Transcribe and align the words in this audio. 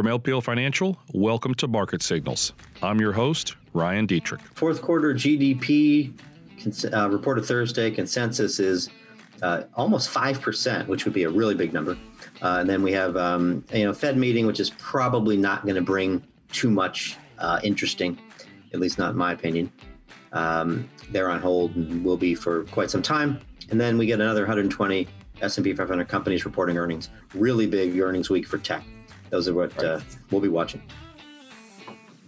From 0.00 0.06
LPL 0.06 0.42
Financial, 0.42 0.98
welcome 1.12 1.54
to 1.56 1.68
Market 1.68 2.00
Signals. 2.00 2.54
I'm 2.82 3.02
your 3.02 3.12
host, 3.12 3.56
Ryan 3.74 4.06
Detrick. 4.06 4.40
Fourth 4.54 4.80
quarter 4.80 5.12
GDP 5.12 6.18
uh, 6.94 7.10
reported 7.10 7.44
Thursday 7.44 7.90
consensus 7.90 8.58
is 8.60 8.88
uh, 9.42 9.64
almost 9.74 10.08
5%, 10.08 10.86
which 10.86 11.04
would 11.04 11.12
be 11.12 11.24
a 11.24 11.28
really 11.28 11.54
big 11.54 11.74
number. 11.74 11.98
Uh, 12.40 12.60
and 12.60 12.70
then 12.70 12.82
we 12.82 12.92
have 12.92 13.14
um, 13.18 13.62
you 13.74 13.84
know 13.84 13.92
Fed 13.92 14.16
meeting, 14.16 14.46
which 14.46 14.58
is 14.58 14.70
probably 14.70 15.36
not 15.36 15.64
going 15.64 15.74
to 15.74 15.82
bring 15.82 16.24
too 16.50 16.70
much 16.70 17.18
uh, 17.38 17.60
interesting, 17.62 18.18
at 18.72 18.80
least 18.80 18.96
not 18.96 19.10
in 19.10 19.18
my 19.18 19.32
opinion. 19.32 19.70
Um, 20.32 20.88
they're 21.10 21.30
on 21.30 21.42
hold 21.42 21.76
and 21.76 22.02
will 22.02 22.16
be 22.16 22.34
for 22.34 22.64
quite 22.64 22.90
some 22.90 23.02
time. 23.02 23.38
And 23.68 23.78
then 23.78 23.98
we 23.98 24.06
get 24.06 24.18
another 24.18 24.40
120 24.40 25.06
S&P 25.42 25.74
500 25.74 26.08
companies 26.08 26.46
reporting 26.46 26.78
earnings. 26.78 27.10
Really 27.34 27.66
big 27.66 28.00
earnings 28.00 28.30
week 28.30 28.46
for 28.46 28.56
tech. 28.56 28.82
Those 29.30 29.46
are 29.46 29.54
what 29.54 29.82
uh, 29.82 30.00
we'll 30.32 30.40
be 30.40 30.48
watching. 30.48 30.82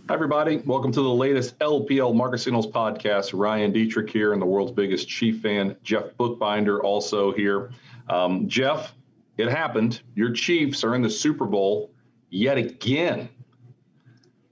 Hi, 0.08 0.14
everybody. 0.14 0.58
Welcome 0.58 0.92
to 0.92 1.02
the 1.02 1.10
latest 1.10 1.58
LPL 1.58 2.14
Market 2.14 2.38
Signals 2.38 2.68
podcast. 2.68 3.36
Ryan 3.36 3.72
Detrick 3.72 4.08
here, 4.08 4.32
and 4.32 4.40
the 4.40 4.46
world's 4.46 4.70
biggest 4.70 5.08
Chief 5.08 5.40
fan, 5.40 5.76
Jeff 5.82 6.04
Buchbinder, 6.18 6.80
also 6.80 7.32
here. 7.32 7.72
Um, 8.08 8.48
Jeff, 8.48 8.94
it 9.36 9.48
happened. 9.48 10.00
Your 10.14 10.30
Chiefs 10.30 10.84
are 10.84 10.94
in 10.94 11.02
the 11.02 11.10
Super 11.10 11.44
Bowl 11.44 11.90
yet 12.30 12.56
again. 12.56 13.28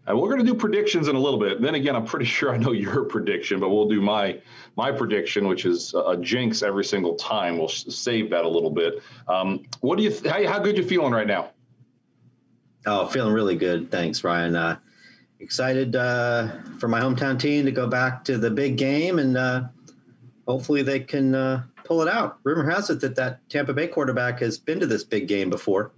And 0.09 0.19
we're 0.19 0.29
going 0.29 0.45
to 0.45 0.53
do 0.53 0.59
predictions 0.59 1.07
in 1.07 1.15
a 1.15 1.21
little 1.21 1.39
bit. 1.39 1.63
Then 1.63 1.77
again, 1.77 1.95
I'm 1.95 2.05
pretty 2.05 2.25
sure 2.37 2.53
I 2.53 2.57
know 2.57 2.73
your 2.73 3.05
prediction, 3.05 3.61
but 3.61 3.71
we'll 3.71 3.89
do 3.89 4.01
my 4.01 4.41
my 4.77 4.91
prediction, 4.91 5.47
which 5.47 5.67
is 5.67 5.95
a 5.95 6.17
jinx 6.17 6.65
every 6.65 6.85
single 6.85 7.15
time. 7.15 7.59
We'll 7.59 7.69
save 7.69 8.29
that 8.31 8.45
a 8.45 8.49
little 8.49 8.71
bit. 8.71 9.03
Um, 9.29 9.67
what 9.83 9.99
do 9.99 10.03
you? 10.03 10.11
Th- 10.11 10.27
how, 10.27 10.55
how 10.55 10.59
good 10.59 10.77
you 10.77 10.83
feeling 10.83 11.13
right 11.13 11.29
now? 11.29 11.51
Oh, 12.87 13.07
feeling 13.09 13.33
really 13.33 13.57
good. 13.57 13.91
Thanks, 13.91 14.25
Ryan. 14.25 14.57
Uh, 14.57 14.79
excited 15.39 15.97
uh, 15.97 16.49
for 16.79 16.89
my 16.89 17.01
hometown 17.01 17.39
team 17.39 17.65
to 17.65 17.73
go 17.73 17.87
back 17.87 18.25
to 18.25 18.39
the 18.39 18.51
big 18.51 18.77
game, 18.77 19.19
and 19.19 19.37
uh, 19.37 19.63
hopefully 20.47 20.83
they 20.83 21.01
can 21.01 21.35
uh, 21.35 21.65
pull 21.85 22.03
it 22.03 22.09
out. 22.09 22.39
Rumor 22.45 22.71
has 22.71 22.91
it 22.91 23.01
that 23.01 23.17
that 23.17 23.49
Tampa 23.49 23.75
Bay 23.75 23.87
quarterback 23.87 24.41
has 24.41 24.59
been 24.59 24.81
to 24.81 24.87
this 24.87 25.05
big 25.05 25.29
game 25.29 25.51
before. 25.51 25.93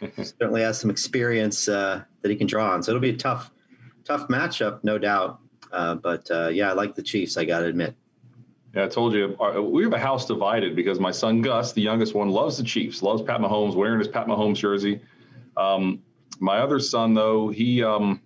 Certainly 0.16 0.62
has 0.62 0.80
some 0.80 0.90
experience 0.90 1.68
uh, 1.68 2.02
that 2.22 2.30
he 2.30 2.36
can 2.36 2.46
draw 2.46 2.72
on. 2.72 2.82
So 2.82 2.92
it'll 2.92 3.00
be 3.00 3.10
a 3.10 3.16
tough, 3.16 3.50
tough 4.04 4.28
matchup, 4.28 4.80
no 4.82 4.98
doubt. 4.98 5.40
Uh, 5.72 5.96
but 5.96 6.30
uh, 6.30 6.48
yeah, 6.48 6.70
I 6.70 6.72
like 6.72 6.94
the 6.94 7.02
Chiefs. 7.02 7.36
I 7.36 7.44
got 7.44 7.60
to 7.60 7.66
admit. 7.66 7.94
Yeah, 8.74 8.84
I 8.84 8.88
told 8.88 9.14
you 9.14 9.36
we 9.60 9.84
have 9.84 9.92
a 9.92 9.98
house 9.98 10.26
divided 10.26 10.74
because 10.74 10.98
my 10.98 11.10
son 11.10 11.42
Gus, 11.42 11.72
the 11.72 11.82
youngest 11.82 12.14
one, 12.14 12.28
loves 12.30 12.56
the 12.56 12.64
Chiefs, 12.64 13.02
loves 13.02 13.22
Pat 13.22 13.40
Mahomes, 13.40 13.74
wearing 13.74 13.98
his 13.98 14.08
Pat 14.08 14.26
Mahomes 14.26 14.56
jersey. 14.56 15.00
Um, 15.56 16.02
my 16.40 16.58
other 16.58 16.80
son, 16.80 17.14
though, 17.14 17.48
he 17.48 17.82
um, 17.82 18.20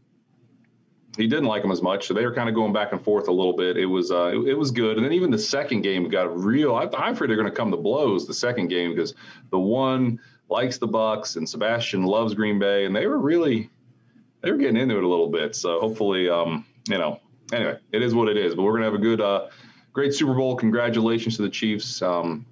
he 1.17 1.27
didn't 1.27 1.47
like 1.47 1.63
them 1.63 1.73
as 1.73 1.83
much. 1.83 2.07
So 2.07 2.15
they 2.15 2.25
were 2.25 2.35
kind 2.35 2.49
of 2.49 2.55
going 2.55 2.73
back 2.73 2.93
and 2.93 3.03
forth 3.03 3.29
a 3.29 3.33
little 3.33 3.57
bit. 3.57 3.77
It 3.77 3.87
was 3.87 4.11
uh, 4.11 4.31
it, 4.35 4.49
it, 4.49 4.55
was 4.55 4.71
good, 4.71 4.97
and 4.97 5.05
then 5.05 5.13
even 5.13 5.31
the 5.31 5.39
second 5.39 5.83
game 5.83 6.09
got 6.09 6.37
real. 6.39 6.75
I, 6.75 6.85
I 6.85 7.11
afraid 7.11 7.29
they're 7.29 7.37
going 7.37 7.51
to 7.51 7.57
come 7.57 7.71
to 7.71 7.77
blows 7.77 8.27
the 8.27 8.35
second 8.35 8.69
game 8.69 8.95
because 8.95 9.15
the 9.51 9.59
one 9.59 10.21
likes 10.49 10.79
the 10.79 10.87
Bucks 10.87 11.37
and 11.37 11.49
Sebastian 11.49 12.05
loves 12.05 12.35
Green 12.35 12.59
Bay, 12.59 12.85
and 12.85 12.95
they 12.95 13.07
were 13.07 13.19
really 13.19 13.69
they 14.41 14.51
were 14.51 14.57
getting 14.57 14.77
into 14.77 14.97
it 14.97 15.05
a 15.05 15.09
little 15.09 15.29
bit. 15.29 15.57
So 15.57 15.81
hopefully, 15.81 16.29
um, 16.29 16.65
you 16.89 16.99
know, 16.99 17.21
anyway, 17.53 17.79
it 17.93 18.03
is 18.03 18.15
what 18.15 18.29
it 18.29 18.37
is. 18.37 18.55
But 18.55 18.63
we're 18.63 18.75
gonna 18.75 18.85
have 18.85 18.95
a 18.95 18.99
good, 18.99 19.21
uh, 19.21 19.49
great 19.93 20.15
Super 20.15 20.35
Bowl. 20.35 20.57
Congratulations 20.57 21.37
to 21.37 21.43
the 21.43 21.51
Chiefs. 21.51 22.01
Um, 22.01 22.47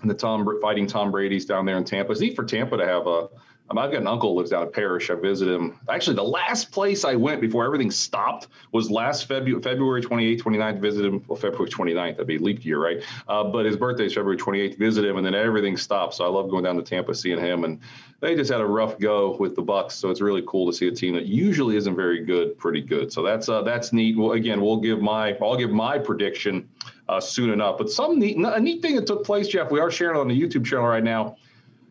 and 0.00 0.10
the 0.10 0.14
Tom 0.14 0.46
fighting 0.60 0.86
Tom 0.86 1.10
Brady's 1.10 1.44
down 1.44 1.66
there 1.66 1.76
in 1.76 1.84
Tampa. 1.84 2.12
It's 2.12 2.20
neat 2.20 2.36
for 2.36 2.44
Tampa 2.44 2.76
to 2.76 2.86
have 2.86 3.06
a 3.06 3.28
um, 3.70 3.78
I've 3.78 3.92
got 3.92 4.00
an 4.00 4.06
uncle 4.06 4.32
who 4.32 4.38
lives 4.38 4.50
down 4.50 4.62
at 4.62 4.72
Parrish. 4.72 5.10
I 5.10 5.14
visit 5.14 5.48
him. 5.48 5.78
Actually, 5.88 6.16
the 6.16 6.24
last 6.24 6.70
place 6.70 7.04
I 7.04 7.14
went 7.14 7.40
before 7.40 7.64
everything 7.64 7.90
stopped 7.90 8.48
was 8.72 8.90
last 8.90 9.28
Febu- 9.28 9.62
February 9.62 10.02
28th, 10.02 10.40
29th. 10.40 10.80
Visited 10.80 11.12
him. 11.12 11.24
Well, 11.28 11.38
February 11.38 11.68
29th. 11.70 12.12
That'd 12.12 12.26
be 12.26 12.38
leap 12.38 12.64
year, 12.64 12.82
right? 12.82 13.02
Uh, 13.28 13.44
but 13.44 13.66
his 13.66 13.76
birthday 13.76 14.06
is 14.06 14.14
February 14.14 14.38
28th. 14.38 14.78
Visit 14.78 15.04
him, 15.04 15.16
and 15.16 15.26
then 15.26 15.34
everything 15.34 15.76
stopped. 15.76 16.14
So 16.14 16.24
I 16.24 16.28
love 16.28 16.50
going 16.50 16.64
down 16.64 16.76
to 16.76 16.82
Tampa, 16.82 17.14
seeing 17.14 17.38
him. 17.38 17.64
And 17.64 17.80
they 18.20 18.34
just 18.34 18.50
had 18.50 18.60
a 18.60 18.66
rough 18.66 18.98
go 18.98 19.36
with 19.36 19.54
the 19.54 19.62
Bucks. 19.62 19.94
So 19.94 20.08
it's 20.10 20.20
really 20.20 20.42
cool 20.46 20.66
to 20.66 20.72
see 20.72 20.88
a 20.88 20.92
team 20.92 21.14
that 21.14 21.26
usually 21.26 21.76
isn't 21.76 21.94
very 21.94 22.24
good, 22.24 22.56
pretty 22.58 22.80
good. 22.80 23.12
So 23.12 23.22
that's 23.22 23.48
uh, 23.48 23.62
that's 23.62 23.92
neat. 23.92 24.16
Well, 24.16 24.32
again, 24.32 24.60
we'll 24.62 24.80
give 24.80 25.00
my 25.00 25.36
I'll 25.42 25.56
give 25.58 25.70
my 25.70 25.98
prediction 25.98 26.68
uh, 27.08 27.20
soon 27.20 27.50
enough. 27.50 27.76
But 27.76 27.90
some 27.90 28.18
neat 28.18 28.36
a 28.38 28.60
neat 28.60 28.80
thing 28.80 28.96
that 28.96 29.06
took 29.06 29.24
place, 29.24 29.46
Jeff. 29.46 29.70
We 29.70 29.80
are 29.80 29.90
sharing 29.90 30.18
on 30.18 30.28
the 30.28 30.40
YouTube 30.40 30.64
channel 30.64 30.86
right 30.86 31.04
now 31.04 31.36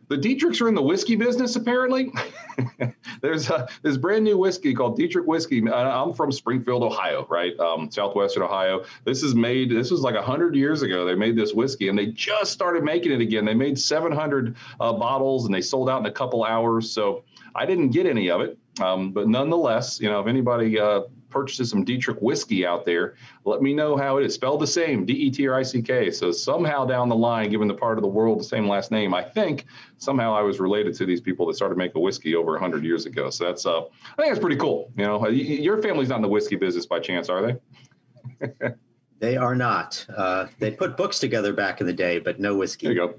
the 0.10 0.18
Detricks 0.18 0.62
are 0.62 0.68
in 0.68 0.76
the 0.76 0.82
whiskey 0.82 1.16
business, 1.16 1.56
apparently. 1.56 2.12
there's 3.22 3.50
a, 3.50 3.68
this 3.82 3.98
brand 3.98 4.24
new 4.24 4.38
whiskey 4.38 4.74
called 4.74 4.98
Detrick 4.98 5.26
Whiskey. 5.26 5.68
I'm 5.70 6.14
from 6.14 6.32
Springfield, 6.32 6.84
Ohio, 6.84 7.28
right? 7.30 7.58
Um, 7.60 7.92
southwestern 7.92 8.44
Ohio. 8.44 8.86
This 9.04 9.22
is 9.24 9.36
made, 9.36 9.70
this 9.70 9.92
was 9.92 10.02
like 10.02 10.16
100 10.16 10.56
years 10.56 10.82
ago. 10.82 11.06
They 11.06 11.16
made 11.16 11.36
this 11.36 11.54
whiskey 11.54 11.90
and 11.90 11.98
they 11.98 12.08
just 12.08 12.54
started 12.54 12.84
making 12.84 13.12
it 13.12 13.22
again. 13.22 13.44
They 13.46 13.54
made 13.54 13.78
700 13.78 14.56
uh, 14.80 14.94
bottles 14.94 15.46
and 15.46 15.54
they 15.54 15.62
sold 15.62 15.90
out 15.90 16.00
in 16.00 16.06
a 16.06 16.12
couple 16.12 16.44
hours. 16.44 16.90
So 16.90 17.24
I 17.56 17.66
didn't 17.66 17.90
get 17.90 18.06
any 18.06 18.30
of 18.30 18.42
it. 18.42 18.58
Um, 18.80 19.12
but 19.12 19.28
nonetheless, 19.28 20.00
you 20.00 20.10
know, 20.10 20.22
if 20.22 20.28
anybody 20.28 20.80
uh, 20.80 21.02
purchases 21.38 21.70
some 21.70 21.86
Detrick 21.86 22.20
whiskey 22.20 22.66
out 22.66 22.84
there, 22.84 23.14
let 23.46 23.62
me 23.62 23.72
know 23.72 23.96
how 23.96 24.18
it 24.18 24.26
is. 24.26 24.34
Spelled 24.34 24.60
the 24.60 24.68
same, 24.68 25.06
D 25.06 25.14
E 25.14 25.30
T 25.30 25.48
R 25.48 25.60
I 25.60 25.62
C 25.62 25.84
K. 25.84 26.10
So 26.10 26.32
somehow 26.32 26.84
down 26.84 27.10
the 27.10 27.16
line, 27.16 27.52
given 27.52 27.68
the 27.68 27.76
part 27.76 28.00
of 28.00 28.02
the 28.02 28.08
world 28.08 28.40
the 28.40 28.44
same 28.44 28.68
last 28.68 28.90
name, 28.90 29.14
I 29.14 29.22
think 29.22 29.66
somehow 29.98 30.36
I 30.36 30.42
was 30.42 30.60
related 30.60 30.96
to 30.96 31.06
these 31.06 31.22
people 31.22 31.46
that 31.48 31.54
started 31.54 31.78
making 31.78 32.02
whiskey 32.02 32.36
over 32.36 32.54
100 32.54 32.84
years 32.84 33.06
ago. 33.06 33.30
So 33.30 33.46
that's, 33.46 33.68
uh, 33.68 33.82
I 33.82 34.16
think 34.18 34.30
that's 34.30 34.40
pretty 34.40 34.56
cool. 34.56 34.92
You 34.98 35.06
know, 35.06 35.28
your 35.28 35.80
family's 35.82 36.10
not 36.10 36.16
in 36.16 36.22
the 36.24 36.28
whiskey 36.28 36.56
business 36.56 36.88
by 36.88 37.00
chance, 37.00 37.30
are 37.30 37.60
they? 38.40 38.70
they 39.20 39.38
are 39.38 39.56
not. 39.56 40.04
Uh, 40.16 40.48
they 40.58 40.72
put 40.72 40.98
books 40.98 41.20
together 41.20 41.54
back 41.54 41.82
in 41.82 41.88
the 41.88 41.94
day, 41.94 42.18
but 42.18 42.40
no 42.40 42.56
whiskey. 42.56 42.88
There 42.88 42.96
you 42.96 43.08
go. 43.10 43.16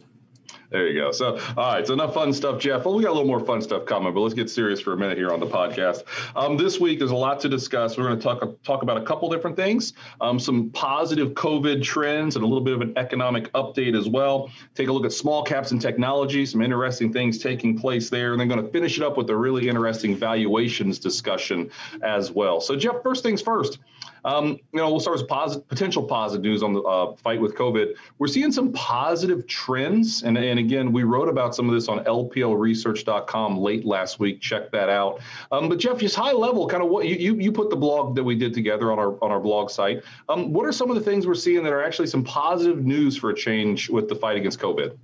There 0.70 0.86
you 0.86 1.00
go. 1.00 1.12
So, 1.12 1.38
all 1.56 1.72
right. 1.72 1.86
So, 1.86 1.94
enough 1.94 2.12
fun 2.12 2.32
stuff, 2.34 2.60
Jeff. 2.60 2.84
Well, 2.84 2.94
we 2.94 3.02
got 3.02 3.10
a 3.10 3.16
little 3.16 3.26
more 3.26 3.40
fun 3.40 3.62
stuff 3.62 3.86
coming, 3.86 4.12
but 4.12 4.20
let's 4.20 4.34
get 4.34 4.50
serious 4.50 4.80
for 4.80 4.92
a 4.92 4.98
minute 4.98 5.16
here 5.16 5.30
on 5.30 5.40
the 5.40 5.46
podcast. 5.46 6.02
Um, 6.36 6.58
this 6.58 6.78
week, 6.78 6.98
there's 6.98 7.10
a 7.10 7.16
lot 7.16 7.40
to 7.40 7.48
discuss. 7.48 7.96
We're 7.96 8.04
going 8.04 8.18
to 8.18 8.22
talk 8.22 8.62
talk 8.64 8.82
about 8.82 8.98
a 8.98 9.02
couple 9.02 9.30
different 9.30 9.56
things, 9.56 9.94
um, 10.20 10.38
some 10.38 10.68
positive 10.70 11.30
COVID 11.30 11.82
trends, 11.82 12.36
and 12.36 12.44
a 12.44 12.46
little 12.46 12.62
bit 12.62 12.74
of 12.74 12.82
an 12.82 12.92
economic 12.98 13.50
update 13.52 13.98
as 13.98 14.10
well. 14.10 14.50
Take 14.74 14.88
a 14.88 14.92
look 14.92 15.06
at 15.06 15.12
small 15.12 15.42
caps 15.42 15.70
and 15.70 15.80
technology, 15.80 16.44
some 16.44 16.60
interesting 16.60 17.14
things 17.14 17.38
taking 17.38 17.78
place 17.78 18.10
there, 18.10 18.32
and 18.32 18.40
then 18.40 18.48
going 18.48 18.62
to 18.62 18.70
finish 18.70 18.98
it 18.98 19.02
up 19.02 19.16
with 19.16 19.30
a 19.30 19.36
really 19.36 19.70
interesting 19.70 20.16
valuations 20.16 20.98
discussion 20.98 21.70
as 22.02 22.30
well. 22.30 22.60
So, 22.60 22.76
Jeff, 22.76 23.02
first 23.02 23.22
things 23.22 23.40
first. 23.40 23.78
Um, 24.24 24.58
you 24.72 24.80
know, 24.80 24.90
we'll 24.90 25.00
start 25.00 25.18
with 25.18 25.28
positive, 25.28 25.66
potential 25.68 26.02
positive 26.02 26.42
news 26.42 26.62
on 26.62 26.72
the 26.72 26.80
uh, 26.80 27.14
fight 27.16 27.40
with 27.40 27.54
COVID. 27.54 27.94
We're 28.18 28.28
seeing 28.28 28.52
some 28.52 28.72
positive 28.72 29.46
trends, 29.46 30.22
and, 30.22 30.36
and 30.36 30.58
again, 30.58 30.92
we 30.92 31.04
wrote 31.04 31.28
about 31.28 31.54
some 31.54 31.68
of 31.68 31.74
this 31.74 31.88
on 31.88 32.04
lplresearch.com 32.04 33.58
late 33.58 33.84
last 33.84 34.18
week. 34.18 34.40
Check 34.40 34.70
that 34.72 34.88
out. 34.88 35.20
Um, 35.52 35.68
but 35.68 35.78
Jeff, 35.78 35.98
just 35.98 36.16
high 36.16 36.32
level, 36.32 36.66
kind 36.66 36.82
of 36.82 36.88
what 36.88 37.06
you, 37.06 37.16
you, 37.16 37.34
you 37.36 37.52
put 37.52 37.70
the 37.70 37.76
blog 37.76 38.14
that 38.16 38.24
we 38.24 38.34
did 38.34 38.54
together 38.54 38.92
on 38.92 38.98
our 38.98 39.22
on 39.22 39.30
our 39.30 39.40
blog 39.40 39.70
site. 39.70 40.02
Um, 40.28 40.52
what 40.52 40.66
are 40.66 40.72
some 40.72 40.90
of 40.90 40.96
the 40.96 41.02
things 41.02 41.26
we're 41.26 41.34
seeing 41.34 41.62
that 41.64 41.72
are 41.72 41.82
actually 41.82 42.08
some 42.08 42.24
positive 42.24 42.84
news 42.84 43.16
for 43.16 43.30
a 43.30 43.34
change 43.34 43.88
with 43.88 44.08
the 44.08 44.14
fight 44.14 44.36
against 44.36 44.58
COVID? 44.58 44.96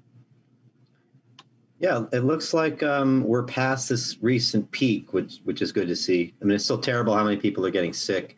Yeah, 1.80 2.04
it 2.12 2.20
looks 2.20 2.54
like 2.54 2.82
um, 2.82 3.24
we're 3.24 3.42
past 3.42 3.88
this 3.88 4.16
recent 4.22 4.70
peak, 4.70 5.12
which 5.12 5.40
which 5.44 5.60
is 5.60 5.72
good 5.72 5.88
to 5.88 5.96
see. 5.96 6.32
I 6.40 6.44
mean, 6.44 6.54
it's 6.54 6.64
still 6.64 6.78
terrible 6.78 7.14
how 7.14 7.24
many 7.24 7.36
people 7.36 7.66
are 7.66 7.70
getting 7.70 7.92
sick 7.92 8.36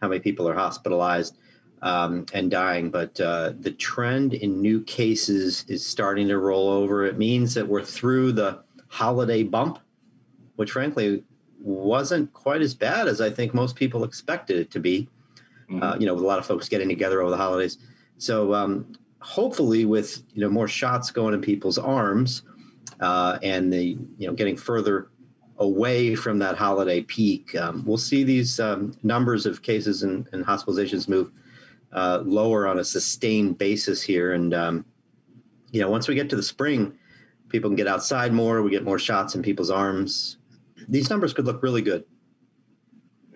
how 0.00 0.08
many 0.08 0.20
people 0.20 0.48
are 0.48 0.54
hospitalized 0.54 1.36
um, 1.82 2.26
and 2.32 2.50
dying, 2.50 2.90
but 2.90 3.18
uh, 3.20 3.52
the 3.58 3.70
trend 3.70 4.34
in 4.34 4.60
new 4.60 4.82
cases 4.82 5.64
is 5.68 5.86
starting 5.86 6.28
to 6.28 6.38
roll 6.38 6.68
over. 6.68 7.04
It 7.06 7.18
means 7.18 7.54
that 7.54 7.66
we're 7.66 7.84
through 7.84 8.32
the 8.32 8.62
holiday 8.88 9.42
bump, 9.42 9.78
which 10.56 10.72
frankly 10.72 11.24
wasn't 11.62 12.32
quite 12.32 12.60
as 12.60 12.74
bad 12.74 13.08
as 13.08 13.20
I 13.20 13.30
think 13.30 13.54
most 13.54 13.76
people 13.76 14.04
expected 14.04 14.58
it 14.58 14.70
to 14.72 14.80
be. 14.80 15.08
Mm-hmm. 15.70 15.82
Uh, 15.82 15.96
you 15.96 16.06
know, 16.06 16.14
with 16.14 16.24
a 16.24 16.26
lot 16.26 16.38
of 16.38 16.46
folks 16.46 16.68
getting 16.68 16.88
together 16.88 17.20
over 17.20 17.30
the 17.30 17.36
holidays. 17.36 17.78
So 18.18 18.52
um, 18.54 18.92
hopefully, 19.20 19.84
with 19.84 20.22
you 20.34 20.42
know 20.42 20.50
more 20.50 20.68
shots 20.68 21.10
going 21.10 21.32
in 21.32 21.40
people's 21.40 21.78
arms, 21.78 22.42
uh, 22.98 23.38
and 23.42 23.72
the 23.72 23.96
you 24.18 24.26
know 24.26 24.32
getting 24.34 24.56
further 24.56 25.08
away 25.60 26.14
from 26.14 26.38
that 26.38 26.56
holiday 26.56 27.02
peak. 27.02 27.54
Um, 27.54 27.84
we'll 27.86 27.98
see 27.98 28.24
these 28.24 28.58
um, 28.58 28.94
numbers 29.02 29.46
of 29.46 29.62
cases 29.62 30.02
and, 30.02 30.26
and 30.32 30.44
hospitalizations 30.44 31.06
move 31.06 31.30
uh, 31.92 32.22
lower 32.24 32.66
on 32.66 32.78
a 32.78 32.84
sustained 32.84 33.58
basis 33.58 34.02
here. 34.02 34.32
And, 34.32 34.54
um, 34.54 34.86
you 35.70 35.80
know, 35.80 35.90
once 35.90 36.08
we 36.08 36.14
get 36.14 36.30
to 36.30 36.36
the 36.36 36.42
spring, 36.42 36.98
people 37.48 37.68
can 37.68 37.76
get 37.76 37.86
outside 37.86 38.32
more, 38.32 38.62
we 38.62 38.70
get 38.70 38.84
more 38.84 38.98
shots 38.98 39.34
in 39.34 39.42
people's 39.42 39.70
arms. 39.70 40.38
These 40.88 41.10
numbers 41.10 41.34
could 41.34 41.44
look 41.44 41.62
really 41.62 41.82
good. 41.82 42.04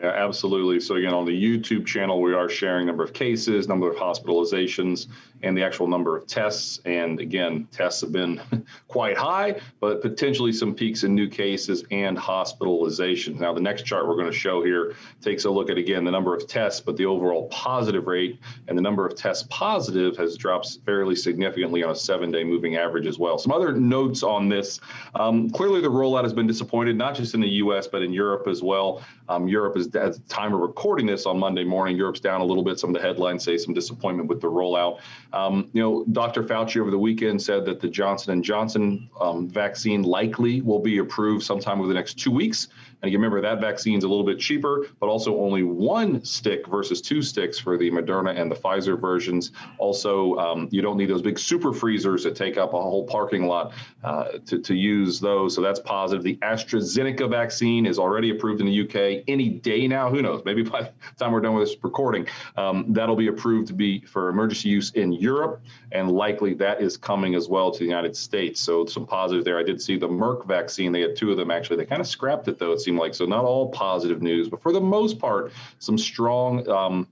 Yeah, 0.05 0.11
absolutely. 0.11 0.81
So 0.81 0.97
again, 0.97 1.15
on 1.15 1.25
the 1.25 1.33
YouTube 1.33 1.87
channel, 1.87 2.21
we 2.21 2.35
are 2.35 2.47
sharing 2.47 2.87
number 2.87 3.03
of 3.03 3.15
cases, 3.15 3.69
number 3.69 3.91
of 3.91 3.97
hospitalizations, 3.97 5.07
and 5.43 5.57
the 5.57 5.63
actual 5.63 5.87
number 5.87 6.15
of 6.15 6.27
tests. 6.27 6.79
And 6.85 7.21
again, 7.21 7.67
tests 7.73 8.03
have 8.03 8.13
been 8.13 8.39
quite 8.89 9.17
high, 9.17 9.61
but 9.81 10.03
potentially 10.03 10.53
some 10.53 10.75
peaks 10.75 11.05
in 11.05 11.15
new 11.15 11.27
cases 11.27 11.85
and 11.91 12.19
hospitalizations. 12.19 13.41
Now, 13.41 13.55
the 13.55 13.63
next 13.63 13.85
chart 13.85 14.07
we're 14.07 14.17
going 14.17 14.31
to 14.31 14.39
show 14.39 14.63
here 14.63 14.95
takes 15.23 15.47
a 15.47 15.51
look 15.51 15.71
at 15.71 15.79
again 15.79 16.05
the 16.05 16.11
number 16.11 16.35
of 16.35 16.47
tests, 16.47 16.83
but 16.83 16.99
the 16.99 17.07
overall 17.07 17.49
positive 17.49 18.07
rate 18.07 18.39
and 18.69 18.77
the 18.77 18.83
number 18.83 19.07
of 19.07 19.15
tests 19.15 19.47
positive 19.49 20.19
has 20.19 20.37
dropped 20.37 20.81
fairly 20.85 21.17
significantly 21.17 21.83
on 21.83 21.93
a 21.93 21.97
seven-day 21.97 22.45
moving 22.45 22.77
average 22.77 23.07
as 23.07 23.19
well. 23.19 23.39
Some 23.39 23.53
other 23.53 23.73
notes 23.73 24.23
on 24.23 24.51
this: 24.51 24.81
um, 25.15 25.49
clearly 25.49 25.81
the 25.81 25.89
rollout 25.89 26.25
has 26.25 26.35
been 26.35 26.47
disappointed, 26.47 26.95
not 26.97 27.15
just 27.15 27.33
in 27.33 27.41
the 27.41 27.49
U.S. 27.49 27.87
but 27.87 28.03
in 28.03 28.13
Europe 28.13 28.47
as 28.49 28.63
well. 28.63 29.03
Um, 29.29 29.49
Europe 29.49 29.77
is 29.77 29.87
at 29.95 30.15
the 30.15 30.21
time 30.29 30.55
of 30.55 30.61
recording 30.61 31.07
this 31.07 31.27
on 31.27 31.39
Monday 31.39 31.65
morning, 31.65 31.97
Europe's 31.97 32.21
down 32.21 32.41
a 32.41 32.45
little 32.45 32.63
bit. 32.63 32.79
Some 32.79 32.91
of 32.91 32.95
the 32.95 33.07
headlines 33.07 33.45
say 33.45 33.57
some 33.57 33.75
disappointment 33.75 34.29
with 34.29 34.41
the 34.41 34.51
rollout. 34.51 35.01
Um, 35.33 35.71
you 35.73 35.83
know, 35.83 36.05
Dr. 36.13 36.43
Fauci 36.43 36.81
over 36.81 36.91
the 36.91 36.99
weekend 36.99 37.41
said 37.41 37.65
that 37.67 37.81
the 37.81 37.89
Johnson 37.89 38.33
and 38.33 38.45
Johnson 38.45 39.09
um, 39.21 39.49
vaccine 39.49 40.03
likely 40.03 40.61
will 40.61 40.81
be 40.81 40.99
approved 40.99 41.45
sometime 41.45 41.79
over 41.79 41.89
the 41.89 41.95
next 41.95 42.15
two 42.15 42.31
weeks. 42.31 42.69
And 43.05 43.13
you 43.13 43.19
remember 43.19 43.43
that 43.43 43.61
vaccine 43.61 43.99
is 43.99 44.05
a 44.05 44.09
little 44.09 44.25
bit 44.25 44.39
cheaper, 44.39 44.87
but 44.99 45.09
also 45.09 45.39
only 45.39 45.63
one 45.63 46.25
stick 46.25 46.67
versus 46.67 47.03
two 47.03 47.21
sticks 47.21 47.59
for 47.59 47.77
the 47.77 47.91
Moderna 47.91 48.35
and 48.35 48.51
the 48.51 48.55
Pfizer 48.55 48.99
versions. 48.99 49.53
Also, 49.77 50.37
um, 50.37 50.69
you 50.71 50.81
don't 50.81 50.97
need 50.97 51.11
those 51.11 51.21
big 51.21 51.39
super 51.39 51.75
freezers 51.75 52.25
that 52.25 52.35
take 52.35 52.57
up 52.57 52.73
a 52.73 52.81
whole 52.81 53.07
parking 53.07 53.47
lot 53.47 53.75
uh, 54.03 54.39
to, 54.47 54.59
to 54.59 54.75
use 54.75 55.21
those. 55.21 55.55
So 55.55 55.61
that's 55.61 55.81
positive. 55.81 56.25
The 56.25 56.37
AstraZeneca 56.37 57.29
vaccine 57.29 57.85
is 57.85 57.99
already 57.99 58.31
approved 58.31 58.63
in 58.63 58.67
the 58.67 58.81
UK. 58.81 59.14
Any 59.29 59.49
day 59.51 59.87
now, 59.87 60.11
who 60.11 60.23
knows? 60.23 60.43
Maybe 60.45 60.63
by 60.75 60.83
the 60.83 60.91
time 61.19 61.33
we're 61.33 61.41
done 61.41 61.55
with 61.55 61.69
this 61.69 61.77
recording, 61.83 62.27
um, 62.57 62.93
that'll 62.93 63.17
be 63.17 63.29
approved 63.29 63.69
to 63.69 63.75
be 63.75 64.01
for 64.01 64.29
emergency 64.29 64.69
use 64.69 64.91
in 64.93 65.13
Europe, 65.13 65.63
and 65.93 66.11
likely 66.11 66.55
that 66.55 66.81
is 66.81 66.97
coming 66.97 67.35
as 67.35 67.49
well 67.49 67.71
to 67.71 67.79
the 67.79 67.85
United 67.85 68.17
States. 68.17 68.61
So 68.61 68.87
some 68.87 69.07
positive 69.07 69.45
there. 69.45 69.59
I 69.59 69.63
did 69.63 69.81
see 69.81 69.97
the 69.97 70.09
Merck 70.09 70.47
vaccine. 70.47 70.93
They 70.93 71.01
had 71.01 71.17
two 71.17 71.31
of 71.31 71.37
them 71.37 71.51
actually. 71.51 71.77
They 71.77 71.87
kind 71.87 72.01
of 72.01 72.07
scrapped 72.07 72.49
it 72.49 72.59
though. 72.59 72.73
It 72.73 72.81
seemed 72.81 72.99
like. 72.99 73.15
So 73.15 73.25
not 73.25 73.45
all 73.45 73.71
positive 73.71 74.23
news, 74.23 74.49
but 74.49 74.63
for 74.63 74.73
the 74.73 74.81
most 74.81 75.19
part, 75.19 75.53
some 75.79 75.99
strong. 75.99 76.69
Um, 76.69 77.09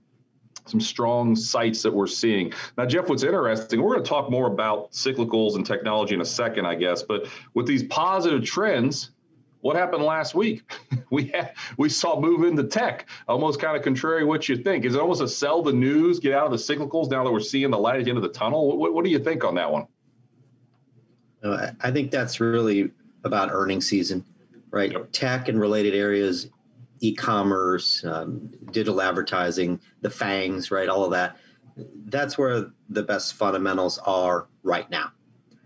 some 0.65 0.79
strong 0.79 1.35
sites 1.35 1.81
that 1.81 1.93
we're 1.93 2.07
seeing. 2.07 2.53
Now, 2.77 2.85
Jeff, 2.85 3.09
what's 3.09 3.23
interesting, 3.23 3.81
we're 3.81 3.95
going 3.95 4.03
to 4.03 4.09
talk 4.09 4.29
more 4.29 4.47
about 4.47 4.91
cyclicals 4.91 5.55
and 5.55 5.65
technology 5.65 6.15
in 6.15 6.21
a 6.21 6.25
second, 6.25 6.65
I 6.65 6.75
guess, 6.75 7.03
but 7.03 7.27
with 7.53 7.67
these 7.67 7.83
positive 7.83 8.45
trends, 8.45 9.11
what 9.63 9.75
happened 9.75 10.03
last 10.03 10.35
week? 10.35 10.61
we 11.09 11.25
had, 11.25 11.53
we 11.77 11.89
saw 11.89 12.19
move 12.19 12.43
into 12.43 12.63
tech, 12.63 13.09
almost 13.27 13.59
kind 13.59 13.75
of 13.75 13.83
contrary 13.83 14.23
what 14.23 14.47
you 14.47 14.57
think. 14.57 14.85
Is 14.85 14.95
it 14.95 15.01
almost 15.01 15.21
a 15.21 15.27
sell 15.27 15.61
the 15.61 15.73
news, 15.73 16.19
get 16.19 16.33
out 16.33 16.45
of 16.45 16.51
the 16.51 16.57
cyclicals 16.57 17.09
now 17.09 17.23
that 17.23 17.31
we're 17.31 17.39
seeing 17.39 17.71
the 17.71 17.77
light 17.77 17.99
at 17.99 18.05
the 18.05 18.11
end 18.11 18.17
of 18.17 18.23
the 18.23 18.29
tunnel? 18.29 18.77
What, 18.77 18.93
what 18.93 19.03
do 19.03 19.11
you 19.11 19.19
think 19.19 19.43
on 19.43 19.55
that 19.55 19.71
one? 19.71 19.87
Uh, 21.43 21.71
I 21.81 21.91
think 21.91 22.11
that's 22.11 22.39
really 22.39 22.91
about 23.23 23.49
earnings 23.51 23.87
season 23.89 24.23
right? 24.73 24.91
Yep. 24.91 25.09
Tech 25.11 25.47
and 25.49 25.61
related 25.61 25.93
areas, 25.93 26.49
e-commerce, 26.99 28.03
um, 28.03 28.49
digital 28.71 29.01
advertising, 29.01 29.79
the 30.01 30.09
FANGs, 30.09 30.71
right? 30.71 30.89
All 30.89 31.05
of 31.05 31.11
that. 31.11 31.37
That's 32.05 32.37
where 32.37 32.71
the 32.89 33.03
best 33.03 33.35
fundamentals 33.35 33.99
are 33.99 34.47
right 34.63 34.89
now. 34.89 35.11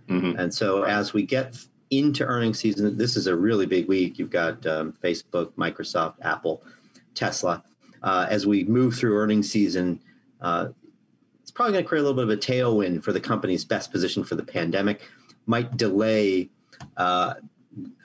Mm-hmm. 0.09 0.37
And 0.37 0.53
so 0.53 0.83
as 0.83 1.13
we 1.13 1.25
get 1.25 1.57
into 1.89 2.25
earnings 2.25 2.59
season, 2.59 2.97
this 2.97 3.15
is 3.15 3.27
a 3.27 3.35
really 3.35 3.65
big 3.65 3.87
week. 3.87 4.19
You've 4.19 4.29
got 4.29 4.65
um, 4.65 4.93
Facebook, 5.03 5.51
Microsoft, 5.53 6.15
Apple, 6.21 6.63
Tesla. 7.15 7.63
Uh, 8.03 8.27
as 8.29 8.45
we 8.45 8.63
move 8.65 8.95
through 8.95 9.17
earnings 9.17 9.49
season, 9.49 9.99
uh, 10.41 10.69
it's 11.41 11.51
probably 11.51 11.73
going 11.73 11.83
to 11.83 11.87
create 11.87 12.01
a 12.01 12.03
little 12.03 12.15
bit 12.15 12.23
of 12.23 12.29
a 12.29 12.37
tailwind 12.37 13.03
for 13.03 13.13
the 13.13 13.19
companies 13.19 13.63
best 13.65 13.91
positioned 13.91 14.27
for 14.27 14.35
the 14.35 14.43
pandemic. 14.43 15.01
Might 15.45 15.77
delay 15.77 16.49
uh, 16.97 17.35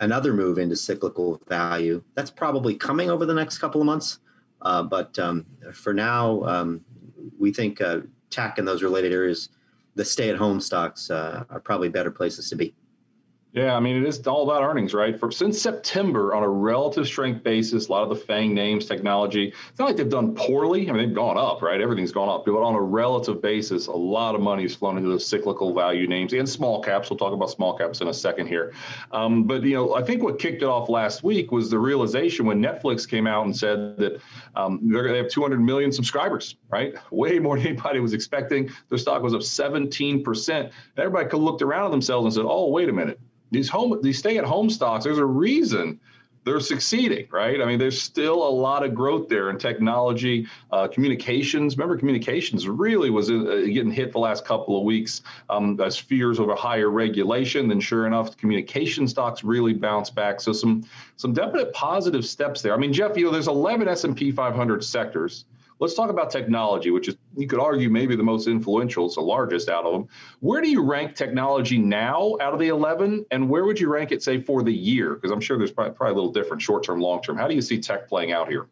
another 0.01 0.33
move 0.33 0.59
into 0.59 0.77
cyclical 0.77 1.41
value. 1.49 2.03
That's 2.15 2.31
probably 2.31 2.75
coming 2.75 3.11
over 3.11 3.27
the 3.27 3.35
next 3.35 3.59
couple 3.59 3.81
of 3.81 3.87
months. 3.87 4.21
Uh, 4.61 4.83
but 4.83 5.19
um, 5.19 5.45
for 5.73 5.93
now, 5.93 6.45
um, 6.45 6.85
we 7.39 7.53
think 7.53 7.81
uh, 7.81 8.01
tech 8.31 8.59
and 8.59 8.67
those 8.67 8.83
related 8.83 9.13
areas, 9.13 9.49
the 9.95 10.05
stay 10.05 10.31
at 10.31 10.37
home 10.37 10.61
stocks 10.61 11.11
uh, 11.11 11.45
are 11.51 11.61
probably 11.61 11.89
better 11.89 12.11
places 12.11 12.49
to 12.51 12.57
be. 12.57 12.75
Yeah, 13.55 13.77
I 13.77 13.81
mean, 13.81 13.97
it 13.97 14.09
is 14.09 14.27
all 14.27 14.45
about 14.49 14.63
earnings, 14.63 14.95
right? 14.95 15.19
For 15.21 15.31
since 15.31 15.61
September, 15.61 16.35
on 16.35 16.43
a 16.43 16.49
relative 16.49 17.07
strength 17.07 17.45
basis, 17.45 17.89
a 17.89 17.93
lot 17.93 18.03
of 18.03 18.09
the 18.09 18.17
FANG 18.17 18.55
names, 18.55 18.87
technology, 18.87 19.53
it's 19.69 19.79
not 19.79 19.89
like 19.89 19.97
they've 19.97 20.09
done 20.09 20.35
poorly. 20.35 20.89
I 20.89 20.93
mean, 20.93 21.07
they've 21.07 21.15
gone 21.15 21.37
up, 21.37 21.61
right? 21.61 21.79
Everything's 21.79 22.13
gone 22.13 22.31
up. 22.31 22.47
But 22.47 22.55
on 22.63 22.75
a 22.75 22.81
relative 22.81 23.43
basis, 23.43 23.89
a 23.89 23.93
lot 23.93 24.35
of 24.35 24.41
money 24.41 24.63
has 24.63 24.75
flown 24.75 24.97
into 24.97 25.11
those 25.11 25.27
cyclical 25.27 25.75
value 25.75 26.07
names 26.07 26.33
and 26.33 26.49
small 26.49 26.83
caps. 26.83 27.11
We'll 27.11 27.19
talk 27.19 27.35
about 27.35 27.51
small 27.51 27.77
caps 27.77 28.01
in 28.01 28.09
a 28.09 28.15
second 28.15 28.47
here. 28.47 28.73
Um, 29.11 29.45
but, 29.45 29.63
you 29.65 29.75
know, 29.75 29.95
I 29.97 30.03
think 30.03 30.23
what 30.23 30.39
kicked 30.39 30.63
it 30.63 30.67
off 30.67 30.89
last 30.89 31.23
week 31.23 31.53
was 31.53 31.69
the 31.69 31.79
realization 31.79 32.47
when 32.47 32.63
Netflix 32.63 33.07
came 33.07 33.27
out 33.27 33.45
and 33.45 33.55
said 33.55 33.99
that 33.99 34.23
um, 34.57 34.81
they 34.83 35.19
have 35.19 35.29
200 35.29 35.61
million 35.61 35.93
subscribers, 35.93 36.57
right? 36.71 36.95
Way 37.11 37.39
more 37.39 37.59
than 37.59 37.67
anybody 37.67 38.01
was 38.01 38.15
expecting. 38.15 38.71
Their 38.89 38.97
stock 38.97 39.23
was 39.23 39.35
up 39.35 39.43
17%. 39.43 40.71
Everybody 40.97 41.37
looked 41.37 41.61
around 41.61 41.85
at 41.85 41.91
themselves 41.91 42.25
and 42.25 42.33
said, 42.33 42.49
oh, 42.49 42.71
wait 42.71 42.89
a 42.89 42.93
minute 42.95 43.21
these 43.53 43.69
home 43.69 43.97
these 44.03 44.19
stay 44.19 44.39
at 44.39 44.45
home 44.45 44.69
stocks 44.69 45.05
there's 45.05 45.19
a 45.19 45.25
reason 45.25 46.01
they're 46.45 46.61
succeeding 46.61 47.27
right? 47.31 47.61
I 47.61 47.65
mean 47.65 47.79
there's 47.79 48.01
still 48.01 48.47
a 48.47 48.51
lot 48.51 48.85
of 48.85 48.95
growth 48.95 49.29
there 49.29 49.51
in 49.51 49.59
technology 49.59 50.49
uh, 50.73 50.89
communications. 50.89 51.77
Remember 51.77 51.97
communications 51.97 52.67
really 52.67 53.11
was 53.11 53.31
uh, 53.31 53.63
getting 53.67 53.93
hit 53.93 54.13
the 54.13 54.19
last 54.19 54.45
couple 54.45 54.77
of 54.77 54.85
weeks 54.85 55.23
um, 55.49 55.81
as 55.81 55.97
fears 55.97 56.41
over 56.41 56.55
higher 56.55 56.91
regulation. 56.91 57.69
Then 57.69 57.81
sure 57.81 58.07
enough 58.07 58.31
the 58.31 58.37
communication 58.37 59.07
stocks 59.07 59.45
really 59.45 59.73
bounced 59.73 60.15
back. 60.15 60.41
So 60.41 60.53
some 60.53 60.85
some 61.17 61.33
definite 61.33 61.73
positive 61.73 62.25
steps 62.25 62.63
there. 62.63 62.75
I 62.75 62.77
mean 62.77 62.93
jeff 62.93 63.17
you 63.17 63.27
know 63.27 63.31
there's 63.31 63.49
11 63.49 63.87
s&p 63.89 64.33
500 64.33 64.83
sectors 64.83 65.45
Let's 65.83 65.95
talk 65.95 66.11
about 66.11 66.31
technology, 66.31 66.93
which 66.93 67.09
is, 67.09 67.17
you 67.37 67.49
could 67.49 67.59
argue, 67.59 67.91
maybe 67.91 68.15
the 68.15 68.23
most 68.23 68.47
influential. 68.47 69.07
It's 69.07 69.17
the 69.17 69.21
largest 69.21 69.69
out 69.69 69.85
of 69.85 69.93
them. 69.93 70.07
Where 70.39 70.63
do 70.63 70.71
you 70.71 70.81
rank 70.81 71.17
technology 71.17 71.77
now 71.77 72.37
out 72.41 72.53
of 72.53 72.61
the 72.61 72.69
11? 72.69 73.27
And 73.33 73.51
where 73.51 73.65
would 73.65 73.81
you 73.81 73.93
rank 73.93 74.13
it, 74.13 74.23
say, 74.23 74.41
for 74.41 74.63
the 74.63 74.73
year? 74.73 75.15
Because 75.17 75.33
I'm 75.33 75.41
sure 75.41 75.59
there's 75.59 75.73
probably, 75.73 75.95
probably 75.95 76.13
a 76.13 76.15
little 76.15 76.31
different 76.31 76.63
short 76.63 76.85
term, 76.85 77.01
long 77.01 77.21
term. 77.21 77.37
How 77.37 77.49
do 77.49 77.57
you 77.57 77.61
see 77.61 77.81
tech 77.81 78.09
playing 78.09 78.31
out 78.31 78.49
here? 78.49 78.69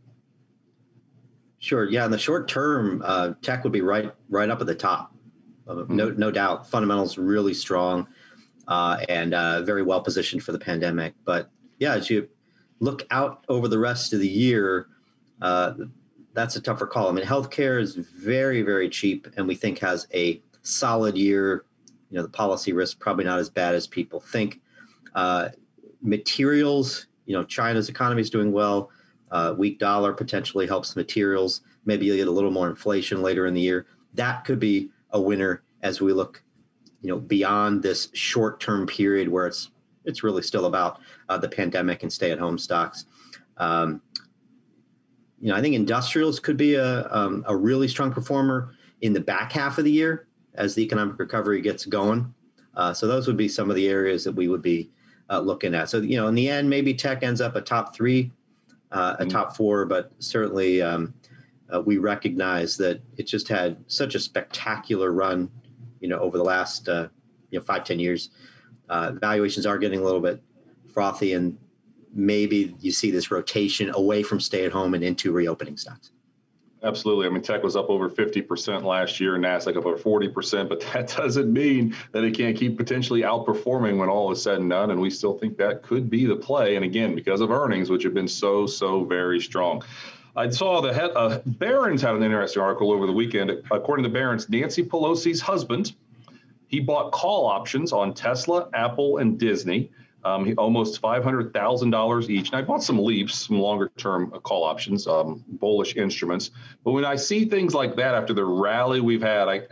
Sure. 1.59 1.91
Yeah. 1.91 2.05
In 2.05 2.13
the 2.13 2.19
short 2.19 2.47
term, 2.47 3.03
uh, 3.05 3.33
tech 3.43 3.65
would 3.65 3.73
be 3.73 3.81
right 3.81 4.15
right 4.29 4.49
up 4.49 4.61
at 4.61 4.69
the 4.69 4.75
top. 4.77 5.13
Uh, 5.67 5.75
mm-hmm. 5.75 5.97
No, 5.97 6.11
no 6.11 6.31
doubt. 6.31 6.71
Fundamentals 6.71 7.19
really 7.19 7.55
strong 7.55 8.07
uh, 8.69 9.05
and 9.09 9.35
uh, 9.35 9.63
very 9.63 9.83
well 9.83 10.01
positioned 10.01 10.45
for 10.45 10.53
the 10.53 10.61
pandemic. 10.61 11.15
But 11.25 11.51
yeah, 11.81 11.95
as 11.95 12.09
you 12.09 12.29
look 12.79 13.03
out 13.11 13.45
over 13.49 13.67
the 13.67 13.81
rest 13.81 14.13
of 14.13 14.21
the 14.21 14.29
year, 14.29 14.87
uh, 15.43 15.73
that's 16.33 16.57
a 16.57 16.61
tougher 16.61 16.87
call. 16.87 17.09
I 17.09 17.13
mean, 17.13 17.25
healthcare 17.25 17.81
is 17.81 17.95
very, 17.95 18.63
very 18.63 18.89
cheap, 18.89 19.27
and 19.37 19.47
we 19.47 19.55
think 19.55 19.79
has 19.81 20.07
a 20.15 20.41
solid 20.63 21.17
year. 21.17 21.65
You 22.11 22.17
know, 22.17 22.23
the 22.23 22.29
policy 22.29 22.73
risk 22.73 22.99
probably 22.99 23.25
not 23.25 23.39
as 23.39 23.49
bad 23.49 23.75
as 23.75 23.87
people 23.87 24.21
think. 24.21 24.61
Uh, 25.15 25.49
materials, 26.03 27.07
you 27.27 27.35
know, 27.37 27.45
China's 27.45 27.89
economy 27.89 28.23
is 28.23 28.31
doing 28.31 28.53
well. 28.53 28.91
Uh, 29.31 29.55
weak 29.57 29.79
dollar 29.79 30.13
potentially 30.13 30.67
helps 30.67 30.97
materials. 30.97 31.63
Maybe 31.85 32.07
you'll 32.07 32.17
get 32.17 32.29
a 32.29 32.33
little 32.33 32.51
more 32.51 32.69
inflation 32.69 33.23
later 33.23 33.47
in 33.47 33.55
the 33.55 33.61
year. 33.61 33.87
That 34.15 34.45
could 34.45 34.59
be 34.59 34.91
a 35.11 35.21
winner 35.21 35.63
as 35.83 36.01
we 36.01 36.13
look, 36.13 36.43
you 37.01 37.09
know, 37.09 37.19
beyond 37.19 37.83
this 37.83 38.09
short-term 38.13 38.87
period 38.87 39.29
where 39.29 39.47
it's 39.47 39.71
it's 40.05 40.23
really 40.23 40.43
still 40.43 40.67
about 40.67 41.01
uh, 41.29 41.37
the 41.37 41.49
pandemic 41.49 42.03
and 42.03 42.13
stay-at-home 42.13 42.59
stocks. 42.59 43.05
Um, 43.59 44.01
you 45.41 45.49
know, 45.49 45.57
I 45.57 45.63
think 45.63 45.75
industrials 45.75 46.39
could 46.39 46.57
be 46.57 46.75
a, 46.75 47.09
um, 47.11 47.45
a 47.49 47.57
really 47.57 47.89
strong 47.89 48.13
performer 48.13 48.75
in 49.01 49.13
the 49.13 49.21
back 49.21 49.53
half 49.53 49.79
of 49.79 49.85
the 49.85 49.91
year 49.91 50.29
as 50.55 50.75
the 50.75 50.83
economic 50.83 51.19
recovery 51.19 51.61
gets 51.63 51.87
going. 51.87 52.33
Uh, 52.75 52.93
so 52.93 53.07
those 53.07 53.27
would 53.27 53.37
be 53.37 53.49
some 53.49 53.71
of 53.71 53.77
the 53.77 53.89
areas 53.89 54.23
that 54.25 54.33
we 54.33 54.49
would 54.49 54.63
be 54.63 54.91
uh, 55.31 55.41
looking 55.41 55.75
at. 55.75 55.89
So, 55.89 55.99
you 55.99 56.17
know, 56.17 56.29
in 56.29 56.35
the 56.35 56.49
end, 56.49 56.69
maybe 56.69 56.93
tech 56.93 57.23
ends 57.23 57.41
up 57.41 57.57
a 57.57 57.61
top 57.61 57.95
three, 57.95 58.31
uh, 58.93 59.17
a 59.19 59.23
mm-hmm. 59.23 59.31
top 59.31 59.57
four, 59.57 59.87
but 59.87 60.13
certainly 60.19 60.83
um, 60.83 61.15
uh, 61.73 61.81
we 61.81 61.99
recognize 61.99 62.77
that 62.77 63.01
it 63.17 63.27
just 63.27 63.49
had 63.49 63.77
such 63.87 64.15
a 64.15 64.21
spectacular 64.21 65.13
run, 65.13 65.51
you 66.01 66.09
know, 66.09 66.19
over 66.19 66.37
the 66.37 66.45
last, 66.45 66.89
uh, 66.89 67.09
you 67.51 67.59
know, 67.59 67.65
five 67.65 67.85
ten 67.85 67.99
years. 67.99 68.31
Uh, 68.89 69.13
valuations 69.13 69.67
are 69.67 69.79
getting 69.79 70.01
a 70.01 70.05
little 70.05 70.21
bit 70.21 70.43
frothy 70.93 71.33
and 71.33 71.57
maybe 72.13 72.75
you 72.81 72.93
see 72.93 73.11
this 73.11 73.31
rotation 73.31 73.91
away 73.95 74.23
from 74.23 74.41
stay 74.41 74.65
at 74.65 74.73
home 74.73 74.95
and 74.95 75.05
into 75.05 75.33
reopening 75.33 75.77
stocks. 75.77 76.13
Absolutely. 76.83 77.27
I 77.27 77.31
mean, 77.31 77.43
tech 77.43 77.63
was 77.63 77.77
up 77.77 77.91
over 77.91 78.09
50% 78.09 78.85
last 78.85 79.21
year, 79.21 79.37
NASDAQ 79.37 79.77
up 79.77 79.85
over 79.85 79.99
40%, 79.99 80.69
but 80.69 80.81
that 80.93 81.09
doesn't 81.17 81.53
mean 81.53 81.95
that 82.13 82.25
it 82.25 82.35
can't 82.35 82.57
keep 82.57 82.79
potentially 82.79 83.21
outperforming 83.21 83.99
when 83.99 84.09
all 84.09 84.31
is 84.33 84.43
said 84.43 84.61
and 84.61 84.71
done. 84.71 84.91
And 84.91 85.01
we 85.01 85.11
still 85.11 85.37
think 85.37 85.59
that 85.59 85.83
could 85.83 86.09
be 86.09 86.25
the 86.25 86.37
play. 86.37 86.77
And 86.77 86.85
again, 86.85 87.15
because 87.15 87.43
of 87.43 87.51
earnings, 87.51 87.91
which 87.91 88.03
have 88.05 88.15
been 88.15 88.29
so, 88.29 88.67
so 88.67 89.05
very 89.05 89.41
strong. 89.41 89.83
I 90.37 90.49
saw 90.49 90.81
the 90.81 90.95
head, 90.95 91.11
uh, 91.15 91.41
Barron's 91.45 92.01
had 92.01 92.15
an 92.15 92.23
interesting 92.23 92.63
article 92.63 92.93
over 92.93 93.07
the 93.07 93.13
weekend. 93.13 93.51
According 93.71 94.05
to 94.05 94.11
Barron's, 94.11 94.49
Nancy 94.49 94.83
Pelosi's 94.83 95.41
husband, 95.41 95.93
he 96.69 96.81
bought 96.81 97.13
call 97.13 97.47
options 97.47 97.93
on 97.93 98.15
Tesla, 98.15 98.69
Apple, 98.73 99.19
and 99.19 99.39
Disney. 99.39 99.91
Um, 100.25 100.45
he, 100.45 100.55
almost 100.55 101.01
five 101.01 101.25
hundred 101.25 101.53
thousand 101.53 101.91
dollars 101.91 102.29
each, 102.29 102.49
and 102.49 102.57
I 102.57 102.63
bought 102.63 102.83
some 102.83 102.99
leaps, 102.99 103.47
some 103.47 103.59
longer-term 103.59 104.31
call 104.43 104.65
options, 104.65 105.07
um, 105.07 105.43
bullish 105.49 105.97
instruments. 105.97 106.51
But 106.85 106.93
when 106.93 107.05
I 107.05 107.17
see 107.17 107.47
things 107.47 107.75
like 107.75 107.97
that 107.97 108.15
after 108.15 108.35
the 108.35 108.45
rally 108.45 109.01
we've 109.01 109.23
had, 109.23 109.49
I, 109.49 109.63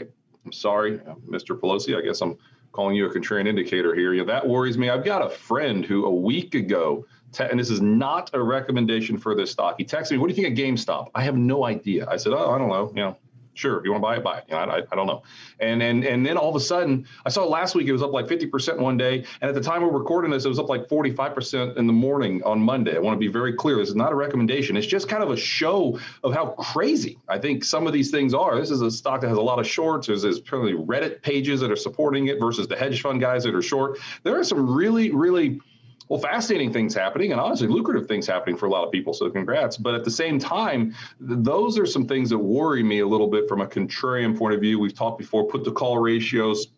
I'm 0.44 0.52
sorry, 0.52 0.98
Mr. 1.28 1.58
Pelosi. 1.58 1.96
I 1.96 2.00
guess 2.00 2.22
I'm 2.22 2.38
calling 2.72 2.96
you 2.96 3.06
a 3.06 3.12
contrarian 3.12 3.46
indicator 3.46 3.94
here. 3.94 4.14
You 4.14 4.20
know, 4.20 4.26
that 4.26 4.46
worries 4.46 4.78
me. 4.78 4.88
I've 4.88 5.04
got 5.04 5.20
a 5.20 5.28
friend 5.28 5.84
who 5.84 6.06
a 6.06 6.14
week 6.14 6.54
ago, 6.54 7.04
te- 7.32 7.44
and 7.44 7.60
this 7.60 7.70
is 7.70 7.80
not 7.80 8.30
a 8.32 8.42
recommendation 8.42 9.18
for 9.18 9.34
this 9.34 9.50
stock. 9.50 9.76
He 9.78 9.84
texted 9.84 10.12
me, 10.12 10.18
"What 10.18 10.28
do 10.30 10.34
you 10.34 10.42
think 10.42 10.58
of 10.58 10.64
GameStop?" 10.64 11.10
I 11.14 11.22
have 11.24 11.36
no 11.36 11.64
idea. 11.64 12.06
I 12.08 12.16
said, 12.16 12.32
"Oh, 12.32 12.50
I 12.50 12.58
don't 12.58 12.68
know." 12.68 12.88
You 12.94 13.02
know, 13.02 13.16
Sure, 13.58 13.76
if 13.76 13.84
you 13.84 13.90
want 13.90 14.02
to 14.02 14.06
buy 14.06 14.16
it, 14.16 14.22
buy 14.22 14.38
it. 14.38 14.44
You 14.46 14.54
know, 14.54 14.60
I, 14.60 14.82
I 14.92 14.94
don't 14.94 15.08
know. 15.08 15.24
And 15.58 15.82
and 15.82 16.04
and 16.04 16.24
then 16.24 16.36
all 16.36 16.48
of 16.48 16.54
a 16.54 16.60
sudden, 16.60 17.08
I 17.26 17.28
saw 17.28 17.44
last 17.44 17.74
week 17.74 17.88
it 17.88 17.92
was 17.92 18.04
up 18.04 18.12
like 18.12 18.28
50% 18.28 18.78
one 18.78 18.96
day, 18.96 19.24
and 19.40 19.48
at 19.48 19.54
the 19.56 19.60
time 19.60 19.82
we're 19.82 19.90
recording 19.90 20.30
this, 20.30 20.44
it 20.44 20.48
was 20.48 20.60
up 20.60 20.68
like 20.68 20.86
45% 20.86 21.76
in 21.76 21.88
the 21.88 21.92
morning 21.92 22.40
on 22.44 22.60
Monday. 22.60 22.94
I 22.94 23.00
want 23.00 23.16
to 23.16 23.18
be 23.18 23.26
very 23.26 23.52
clear. 23.52 23.78
This 23.78 23.88
is 23.88 23.96
not 23.96 24.12
a 24.12 24.14
recommendation. 24.14 24.76
It's 24.76 24.86
just 24.86 25.08
kind 25.08 25.24
of 25.24 25.32
a 25.32 25.36
show 25.36 25.98
of 26.22 26.32
how 26.32 26.50
crazy 26.50 27.18
I 27.28 27.36
think 27.36 27.64
some 27.64 27.88
of 27.88 27.92
these 27.92 28.12
things 28.12 28.32
are. 28.32 28.60
This 28.60 28.70
is 28.70 28.80
a 28.80 28.92
stock 28.92 29.22
that 29.22 29.28
has 29.28 29.38
a 29.38 29.42
lot 29.42 29.58
of 29.58 29.66
shorts. 29.66 30.06
There's, 30.06 30.22
there's 30.22 30.40
Reddit 30.40 31.20
pages 31.22 31.58
that 31.58 31.72
are 31.72 31.76
supporting 31.76 32.28
it 32.28 32.38
versus 32.38 32.68
the 32.68 32.76
hedge 32.76 33.02
fund 33.02 33.20
guys 33.20 33.42
that 33.42 33.56
are 33.56 33.62
short. 33.62 33.98
There 34.22 34.38
are 34.38 34.44
some 34.44 34.72
really 34.72 35.10
really 35.10 35.60
well, 36.08 36.20
fascinating 36.20 36.72
things 36.72 36.94
happening 36.94 37.32
and 37.32 37.40
honestly 37.40 37.68
lucrative 37.68 38.06
things 38.06 38.26
happening 38.26 38.56
for 38.56 38.66
a 38.66 38.70
lot 38.70 38.84
of 38.84 38.92
people. 38.92 39.12
So 39.12 39.28
congrats. 39.30 39.76
But 39.76 39.94
at 39.94 40.04
the 40.04 40.10
same 40.10 40.38
time, 40.38 40.94
those 41.20 41.78
are 41.78 41.86
some 41.86 42.06
things 42.06 42.30
that 42.30 42.38
worry 42.38 42.82
me 42.82 43.00
a 43.00 43.06
little 43.06 43.28
bit 43.28 43.48
from 43.48 43.60
a 43.60 43.66
contrarian 43.66 44.36
point 44.36 44.54
of 44.54 44.60
view. 44.60 44.78
We've 44.78 44.94
talked 44.94 45.18
before, 45.18 45.44
put 45.44 45.64
the 45.64 45.72
call 45.72 45.98
ratios 45.98 46.68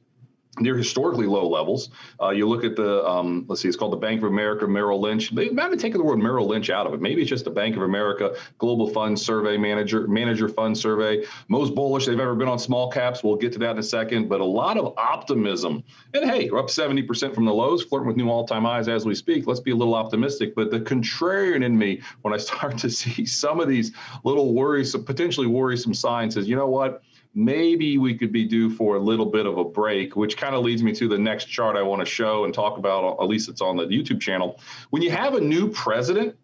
near 0.58 0.76
historically 0.76 1.26
low 1.26 1.48
levels. 1.48 1.90
Uh, 2.20 2.30
you 2.30 2.48
look 2.48 2.64
at 2.64 2.74
the, 2.74 3.06
um, 3.06 3.44
let's 3.48 3.62
see, 3.62 3.68
it's 3.68 3.76
called 3.76 3.92
the 3.92 3.96
Bank 3.96 4.22
of 4.22 4.28
America 4.28 4.66
Merrill 4.66 5.00
Lynch. 5.00 5.30
They 5.30 5.48
might 5.50 5.70
have 5.70 5.92
the 5.92 6.02
word 6.02 6.18
Merrill 6.18 6.48
Lynch 6.48 6.70
out 6.70 6.86
of 6.86 6.94
it. 6.94 7.00
Maybe 7.00 7.20
it's 7.22 7.30
just 7.30 7.44
the 7.44 7.50
Bank 7.50 7.76
of 7.76 7.82
America 7.82 8.34
Global 8.58 8.88
Fund 8.88 9.18
Survey 9.18 9.56
Manager, 9.56 10.08
Manager 10.08 10.48
Fund 10.48 10.76
Survey. 10.76 11.24
Most 11.48 11.74
bullish 11.74 12.06
they've 12.06 12.18
ever 12.18 12.34
been 12.34 12.48
on 12.48 12.58
small 12.58 12.90
caps. 12.90 13.22
We'll 13.22 13.36
get 13.36 13.52
to 13.52 13.58
that 13.60 13.72
in 13.72 13.78
a 13.78 13.82
second, 13.82 14.28
but 14.28 14.40
a 14.40 14.44
lot 14.44 14.76
of 14.76 14.94
optimism. 14.98 15.84
And 16.14 16.28
hey, 16.28 16.50
we're 16.50 16.58
up 16.58 16.66
70% 16.66 17.34
from 17.34 17.44
the 17.44 17.54
lows, 17.54 17.84
flirting 17.84 18.08
with 18.08 18.16
new 18.16 18.28
all 18.28 18.46
time 18.46 18.64
highs 18.64 18.88
as 18.88 19.06
we 19.06 19.14
speak. 19.14 19.46
Let's 19.46 19.60
be 19.60 19.70
a 19.70 19.76
little 19.76 19.94
optimistic. 19.94 20.54
But 20.56 20.70
the 20.70 20.80
contrarian 20.80 21.64
in 21.64 21.78
me, 21.78 22.02
when 22.22 22.34
I 22.34 22.36
start 22.50 22.76
to 22.78 22.90
see 22.90 23.24
some 23.24 23.60
of 23.60 23.68
these 23.68 23.92
little 24.24 24.52
worrisome, 24.52 25.04
potentially 25.04 25.46
worrisome 25.46 25.94
signs, 25.94 26.34
says, 26.34 26.48
you 26.48 26.56
know 26.56 26.68
what? 26.68 27.02
Maybe 27.34 27.98
we 27.98 28.14
could 28.14 28.32
be 28.32 28.44
due 28.44 28.70
for 28.70 28.96
a 28.96 28.98
little 28.98 29.26
bit 29.26 29.46
of 29.46 29.58
a 29.58 29.64
break, 29.64 30.16
which 30.16 30.36
kind 30.36 30.54
of 30.54 30.64
leads 30.64 30.82
me 30.82 30.92
to 30.92 31.08
the 31.08 31.18
next 31.18 31.46
chart 31.46 31.76
I 31.76 31.82
want 31.82 32.00
to 32.00 32.06
show 32.06 32.44
and 32.44 32.52
talk 32.52 32.78
about. 32.78 33.18
At 33.20 33.28
least 33.28 33.48
it's 33.48 33.60
on 33.60 33.76
the 33.76 33.84
YouTube 33.84 34.20
channel. 34.20 34.60
When 34.90 35.02
you 35.02 35.10
have 35.10 35.34
a 35.34 35.40
new 35.40 35.70
president, 35.70 36.36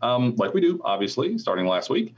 um, 0.00 0.34
like 0.36 0.54
we 0.54 0.60
do, 0.60 0.80
obviously, 0.84 1.38
starting 1.38 1.66
last 1.66 1.90
week, 1.90 2.14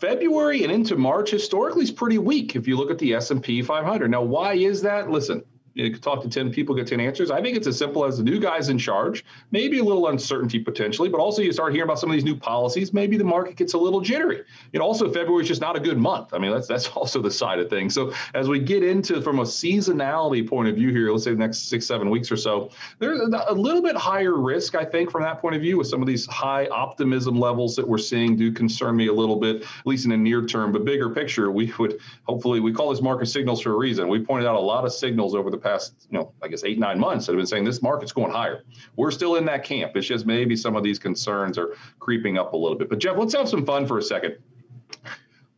February 0.00 0.64
and 0.64 0.72
into 0.72 0.96
March 0.96 1.30
historically 1.30 1.84
is 1.84 1.90
pretty 1.90 2.18
weak 2.18 2.56
if 2.56 2.66
you 2.66 2.76
look 2.76 2.90
at 2.90 2.98
the 2.98 3.14
S&P 3.14 3.62
500. 3.62 4.10
Now, 4.10 4.22
why 4.22 4.54
is 4.54 4.82
that? 4.82 5.10
Listen, 5.10 5.44
you 5.78 5.92
could 5.92 6.02
talk 6.02 6.22
to 6.22 6.28
10 6.28 6.50
people, 6.50 6.74
get 6.74 6.86
10 6.86 7.00
answers. 7.00 7.30
I 7.30 7.40
think 7.40 7.56
it's 7.56 7.66
as 7.66 7.78
simple 7.78 8.04
as 8.04 8.18
the 8.18 8.24
new 8.24 8.40
guy's 8.40 8.68
in 8.68 8.78
charge, 8.78 9.24
maybe 9.52 9.78
a 9.78 9.84
little 9.84 10.08
uncertainty 10.08 10.58
potentially, 10.58 11.08
but 11.08 11.20
also 11.20 11.40
you 11.40 11.52
start 11.52 11.72
hearing 11.72 11.88
about 11.88 12.00
some 12.00 12.10
of 12.10 12.14
these 12.14 12.24
new 12.24 12.36
policies. 12.36 12.92
Maybe 12.92 13.16
the 13.16 13.24
market 13.24 13.56
gets 13.56 13.74
a 13.74 13.78
little 13.78 14.00
jittery. 14.00 14.42
You 14.72 14.80
know, 14.80 14.84
also 14.84 15.10
February 15.12 15.42
is 15.42 15.48
just 15.48 15.60
not 15.60 15.76
a 15.76 15.80
good 15.80 15.98
month. 15.98 16.34
I 16.34 16.38
mean, 16.38 16.50
that's 16.50 16.66
that's 16.66 16.88
also 16.96 17.22
the 17.22 17.30
side 17.30 17.60
of 17.60 17.70
things. 17.70 17.94
So 17.94 18.12
as 18.34 18.48
we 18.48 18.58
get 18.58 18.82
into 18.82 19.22
from 19.22 19.38
a 19.38 19.44
seasonality 19.44 20.48
point 20.48 20.68
of 20.68 20.74
view 20.74 20.90
here, 20.90 21.12
let's 21.12 21.24
say 21.24 21.30
the 21.30 21.36
next 21.36 21.68
six, 21.68 21.86
seven 21.86 22.10
weeks 22.10 22.32
or 22.32 22.36
so, 22.36 22.70
there's 22.98 23.20
a 23.20 23.54
little 23.54 23.82
bit 23.82 23.96
higher 23.96 24.34
risk, 24.34 24.74
I 24.74 24.84
think, 24.84 25.10
from 25.10 25.22
that 25.22 25.40
point 25.40 25.54
of 25.54 25.62
view 25.62 25.78
with 25.78 25.86
some 25.86 26.02
of 26.02 26.08
these 26.08 26.26
high 26.26 26.66
optimism 26.66 27.38
levels 27.38 27.76
that 27.76 27.86
we're 27.86 27.98
seeing 27.98 28.36
do 28.36 28.50
concern 28.50 28.96
me 28.96 29.06
a 29.06 29.12
little 29.12 29.36
bit, 29.36 29.62
at 29.62 29.86
least 29.86 30.04
in 30.04 30.10
the 30.10 30.16
near 30.16 30.44
term. 30.44 30.72
But 30.72 30.84
bigger 30.84 31.08
picture, 31.08 31.52
we 31.52 31.72
would 31.78 32.00
hopefully 32.24 32.58
we 32.58 32.72
call 32.72 32.90
this 32.90 33.00
market 33.00 33.26
signals 33.26 33.60
for 33.60 33.72
a 33.72 33.76
reason. 33.76 34.08
We 34.08 34.24
pointed 34.24 34.48
out 34.48 34.56
a 34.56 34.60
lot 34.60 34.84
of 34.84 34.92
signals 34.92 35.34
over 35.34 35.50
the 35.50 35.58
past, 35.58 35.67
you 36.10 36.18
know, 36.18 36.32
I 36.42 36.48
guess 36.48 36.64
eight, 36.64 36.78
nine 36.78 36.98
months 36.98 37.26
that 37.26 37.32
have 37.32 37.38
been 37.38 37.46
saying 37.46 37.64
this 37.64 37.82
market's 37.82 38.12
going 38.12 38.32
higher. 38.32 38.64
We're 38.96 39.10
still 39.10 39.36
in 39.36 39.44
that 39.46 39.64
camp. 39.64 39.96
It's 39.96 40.06
just 40.06 40.26
maybe 40.26 40.56
some 40.56 40.76
of 40.76 40.82
these 40.82 40.98
concerns 40.98 41.58
are 41.58 41.74
creeping 41.98 42.38
up 42.38 42.52
a 42.52 42.56
little 42.56 42.76
bit. 42.76 42.88
But 42.88 42.98
Jeff, 42.98 43.16
let's 43.16 43.34
have 43.34 43.48
some 43.48 43.64
fun 43.64 43.86
for 43.86 43.98
a 43.98 44.02
second. 44.02 44.36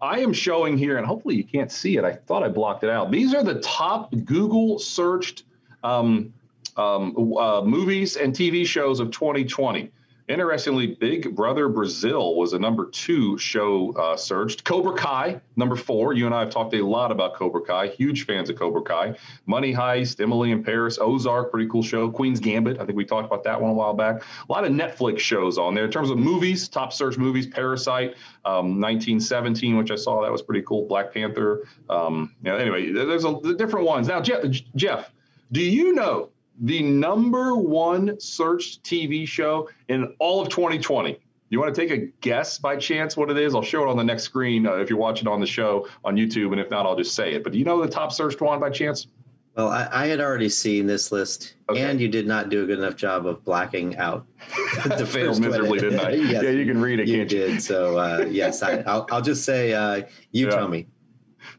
I 0.02 0.21
am 0.21 0.33
showing 0.33 0.79
here, 0.79 0.97
and 0.97 1.07
hopefully 1.07 1.37
you 1.37 1.45
can't 1.45 1.71
see 1.71 1.97
it. 1.97 2.05
I 2.05 2.12
thought 2.12 2.43
I 2.43 2.49
blocked 2.49 2.85
it 2.85 2.90
out. 2.90 3.11
These 3.11 3.35
are 3.35 3.43
the 3.43 3.61
top 3.61 4.14
Google 4.25 4.79
searched 4.79 5.45
um, 5.85 6.33
um, 6.76 7.35
uh, 7.37 7.62
movies 7.62 8.17
and 8.17 8.35
TV 8.35 8.67
shows 8.67 9.00
of 9.00 9.11
2020. 9.11 9.90
Interestingly, 10.31 10.87
Big 10.87 11.35
Brother 11.35 11.69
Brazil 11.69 12.37
was 12.37 12.53
a 12.53 12.59
number 12.61 12.87
two 12.87 13.37
show 13.37 13.91
uh, 13.95 14.17
searched. 14.17 14.63
Cobra 14.63 14.95
Kai, 14.95 15.41
number 15.57 15.75
four. 15.75 16.13
You 16.13 16.27
and 16.27 16.33
I 16.33 16.43
have 16.43 16.51
talked 16.51 16.73
a 16.75 16.87
lot 16.87 17.11
about 17.11 17.35
Cobra 17.35 17.61
Kai. 17.61 17.89
Huge 17.89 18.27
fans 18.27 18.49
of 18.49 18.55
Cobra 18.55 18.81
Kai. 18.81 19.17
Money 19.47 19.75
Heist, 19.75 20.21
Emily 20.21 20.53
in 20.53 20.63
Paris, 20.63 21.01
Ozark, 21.01 21.51
pretty 21.51 21.69
cool 21.69 21.83
show. 21.83 22.09
Queen's 22.09 22.39
Gambit, 22.39 22.79
I 22.79 22.87
think 22.87 22.97
we 22.97 23.05
talked 23.05 23.27
about 23.27 23.43
that 23.43 23.61
one 23.61 23.73
a 23.73 23.75
while 23.75 23.93
back. 23.93 24.23
A 24.23 24.53
lot 24.53 24.65
of 24.65 24.71
Netflix 24.71 25.19
shows 25.19 25.59
on 25.59 25.75
there. 25.75 25.87
In 25.87 25.91
terms 25.91 26.11
of 26.11 26.19
movies, 26.19 26.69
top 26.69 26.93
search 26.93 27.19
movies, 27.19 27.49
Parasite, 27.49 28.15
um, 28.45 28.81
1917, 28.81 29.77
which 29.79 29.91
I 29.91 29.97
saw, 29.97 30.23
that 30.23 30.31
was 30.31 30.43
pretty 30.43 30.63
cool. 30.63 30.87
Black 30.87 31.13
Panther. 31.13 31.67
Um, 31.89 32.37
you 32.45 32.53
know, 32.53 32.57
anyway, 32.57 32.93
there's 32.93 33.25
a, 33.25 33.55
different 33.55 33.85
ones. 33.85 34.07
Now, 34.07 34.21
Jeff, 34.21 34.45
Jeff, 34.77 35.11
do 35.51 35.61
you 35.61 35.93
know 35.93 36.29
the 36.61 36.83
number 36.83 37.57
one 37.57 38.21
searched 38.21 38.85
TV 38.85 39.26
show 39.26 39.69
in 39.88 40.14
all 40.19 40.40
of 40.40 40.50
2020. 40.50 41.19
You 41.49 41.59
want 41.59 41.75
to 41.75 41.81
take 41.81 41.90
a 41.90 42.07
guess 42.21 42.59
by 42.59 42.76
chance 42.76 43.17
what 43.17 43.29
it 43.29 43.37
is? 43.37 43.55
I'll 43.55 43.62
show 43.62 43.83
it 43.83 43.88
on 43.88 43.97
the 43.97 44.05
next 44.05 44.23
screen 44.23 44.67
uh, 44.67 44.75
if 44.75 44.88
you're 44.88 44.99
watching 44.99 45.26
on 45.26 45.40
the 45.40 45.47
show 45.47 45.88
on 46.05 46.14
YouTube, 46.17 46.52
and 46.52 46.61
if 46.61 46.71
not, 46.71 46.87
I'll 46.87 46.97
just 46.97 47.14
say 47.14 47.35
it. 47.35 47.43
But 47.43 47.52
do 47.52 47.59
you 47.59 47.64
know 47.64 47.83
the 47.83 47.90
top 47.90 48.12
searched 48.12 48.40
one 48.40 48.61
by 48.61 48.71
chance? 48.71 49.09
Well, 49.57 49.69
I, 49.69 49.88
I 49.90 50.07
had 50.07 50.21
already 50.21 50.49
seen 50.49 50.87
this 50.87 51.11
list, 51.11 51.55
okay. 51.69 51.83
and 51.83 52.00
you 52.00 52.07
did 52.07 52.29
not 52.29 52.50
do 52.50 52.62
a 52.62 52.67
good 52.67 52.79
enough 52.79 52.95
job 52.95 53.26
of 53.26 53.45
blacking 53.45 53.97
out 53.97 54.25
the 54.85 55.05
failed 55.05 55.40
miserably, 55.40 55.81
didn't 55.81 55.99
I? 55.99 56.11
yes, 56.14 56.45
yeah, 56.45 56.50
you 56.50 56.64
can 56.67 56.81
read 56.81 57.00
it, 57.00 57.09
you 57.09 57.25
did. 57.25 57.55
You? 57.55 57.61
So 57.61 57.99
uh, 57.99 58.26
yes, 58.31 58.62
I, 58.62 58.83
will 59.11 59.21
just 59.21 59.45
say 59.45 59.73
uh, 59.73 60.02
you 60.31 60.47
yeah. 60.47 60.55
tell 60.55 60.69
me. 60.69 60.87